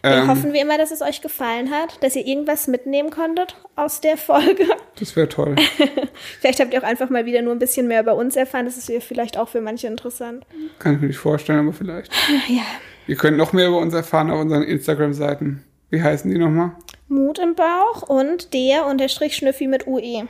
[0.04, 0.28] Wir Ähm.
[0.30, 4.16] hoffen wie immer, dass es euch gefallen hat, dass ihr irgendwas mitnehmen konntet aus der
[4.16, 4.66] Folge.
[5.00, 5.56] das wäre toll.
[6.40, 8.66] Vielleicht habt ihr auch einfach mal wieder nur ein bisschen mehr über uns erfahren.
[8.66, 10.46] Das ist vielleicht auch für manche interessant.
[10.80, 12.12] Kann ich mir nicht vorstellen, aber vielleicht.
[12.48, 12.62] Ja.
[13.08, 15.64] Ihr könnt noch mehr über uns erfahren auf unseren Instagram-Seiten.
[15.90, 16.72] Wie heißen die nochmal?
[17.08, 20.28] Mut im Bauch und der unterstrich Schnüffi mit UE.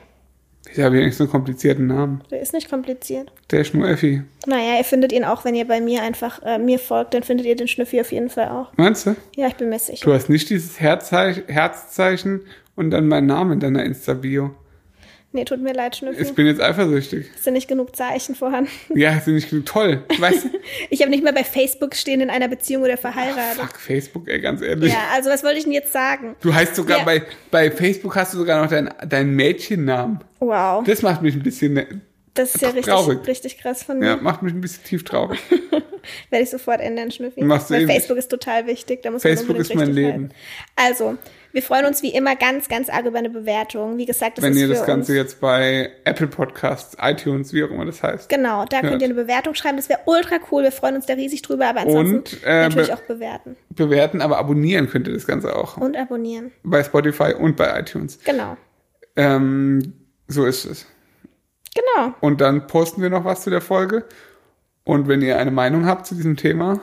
[0.74, 2.22] Ich habe hier nicht so einen komplizierten Namen.
[2.32, 3.32] Der ist nicht kompliziert.
[3.52, 4.22] Der ist nur Effi.
[4.46, 7.46] Naja, ihr findet ihn auch, wenn ihr bei mir einfach äh, mir folgt, dann findet
[7.46, 8.72] ihr den Schnüffi auf jeden Fall auch.
[8.78, 9.16] Meinst du?
[9.36, 10.06] Ja, ich bin mir sicher.
[10.06, 12.42] Du hast nicht dieses Herzzeichen, Herzzeichen
[12.76, 14.52] und dann mein Name in deiner Insta-Bio.
[15.38, 16.20] Nee, tut mir leid, Schnüffi.
[16.24, 17.28] Ich bin jetzt eifersüchtig.
[17.36, 18.72] Es sind nicht genug Zeichen vorhanden.
[18.96, 20.04] Ja, ist nicht genug toll.
[20.18, 20.48] Weißt?
[20.90, 23.60] Ich habe nicht mal bei Facebook stehen in einer Beziehung oder verheiratet.
[23.62, 24.92] Fuck, Facebook, ey, ganz ehrlich.
[24.92, 26.36] Ja, also was wollte ich denn jetzt sagen?
[26.42, 27.04] Du heißt sogar Ja.
[27.04, 27.22] bei,
[27.52, 30.22] bei Facebook hast du sogar noch deinen deinen Mädchennamen.
[30.40, 32.02] Wow, Das macht mich ein bisschen, ne-
[32.38, 33.28] das ist ja richtig, traurig.
[33.28, 34.06] richtig krass von mir.
[34.08, 35.40] ja, macht mich ein bisschen tief traurig.
[36.30, 37.44] Werde ich sofort ändern, Schnüffi.
[37.44, 37.86] Machst du Weil.
[37.86, 39.02] Facebook ist total wichtig.
[39.04, 40.12] Da muss Facebook man ist mein Leben.
[40.12, 40.30] halten.
[40.78, 41.18] Also,
[41.52, 43.98] wir freuen uns wie immer ganz, ganz arg über eine Bewertung.
[43.98, 47.72] Wie gesagt, das Wenn ist ihr das Ganze jetzt bei Apple Podcasts, iTunes, wie auch
[47.72, 48.30] immer das heißt.
[48.30, 49.02] Genau, da könnt Hört.
[49.02, 49.76] ihr eine Bewertung schreiben.
[49.76, 50.64] Das wäre ultra cool.
[50.64, 51.68] Wir freuen uns da riesig drüber.
[51.68, 55.76] Aber ansonsten Und, äh, natürlich auch bewerten Bewerten, aber abonnieren könnt ihr das Ganze auch.
[55.78, 56.52] und abonnieren.
[56.64, 58.20] Bei Spotify und bei iTunes.
[58.24, 58.56] Genau,
[59.18, 59.94] Ähm,
[60.28, 60.86] so ist es.
[61.96, 62.14] Genau.
[62.22, 64.06] Und dann posten wir noch was zu der Folge.
[64.84, 66.80] Und wenn ihr eine Meinung habt zu diesem Thema,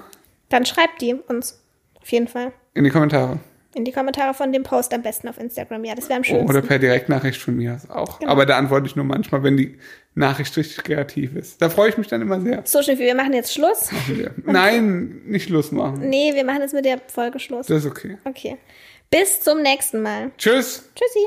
[0.50, 1.60] Dann schreibt die uns.
[2.00, 2.52] Auf jeden Fall.
[2.74, 3.38] in die Kommentare.
[3.76, 5.84] In die Kommentare von dem Post am besten auf Instagram.
[5.84, 6.48] Ja, das wäre am schönsten.
[6.48, 8.20] Oder per Direktnachricht von mir auch.
[8.20, 8.30] Genau.
[8.30, 9.78] Aber da antworte ich nur manchmal, wenn die
[10.14, 11.60] Nachricht richtig kreativ ist.
[11.60, 12.62] Da freue ich mich dann immer sehr.
[12.66, 13.90] so, Schnüffi, wir machen jetzt Schluss.
[14.44, 16.08] Nein, nicht Schluss machen.
[16.08, 17.66] Nee, wir machen jetzt mit der Folge Schluss.
[17.66, 18.16] Das ist okay.
[18.24, 18.58] Okay.
[19.10, 20.30] Bis zum nächsten Mal.
[20.38, 20.88] Tschüss.
[20.94, 21.26] Tschüssi.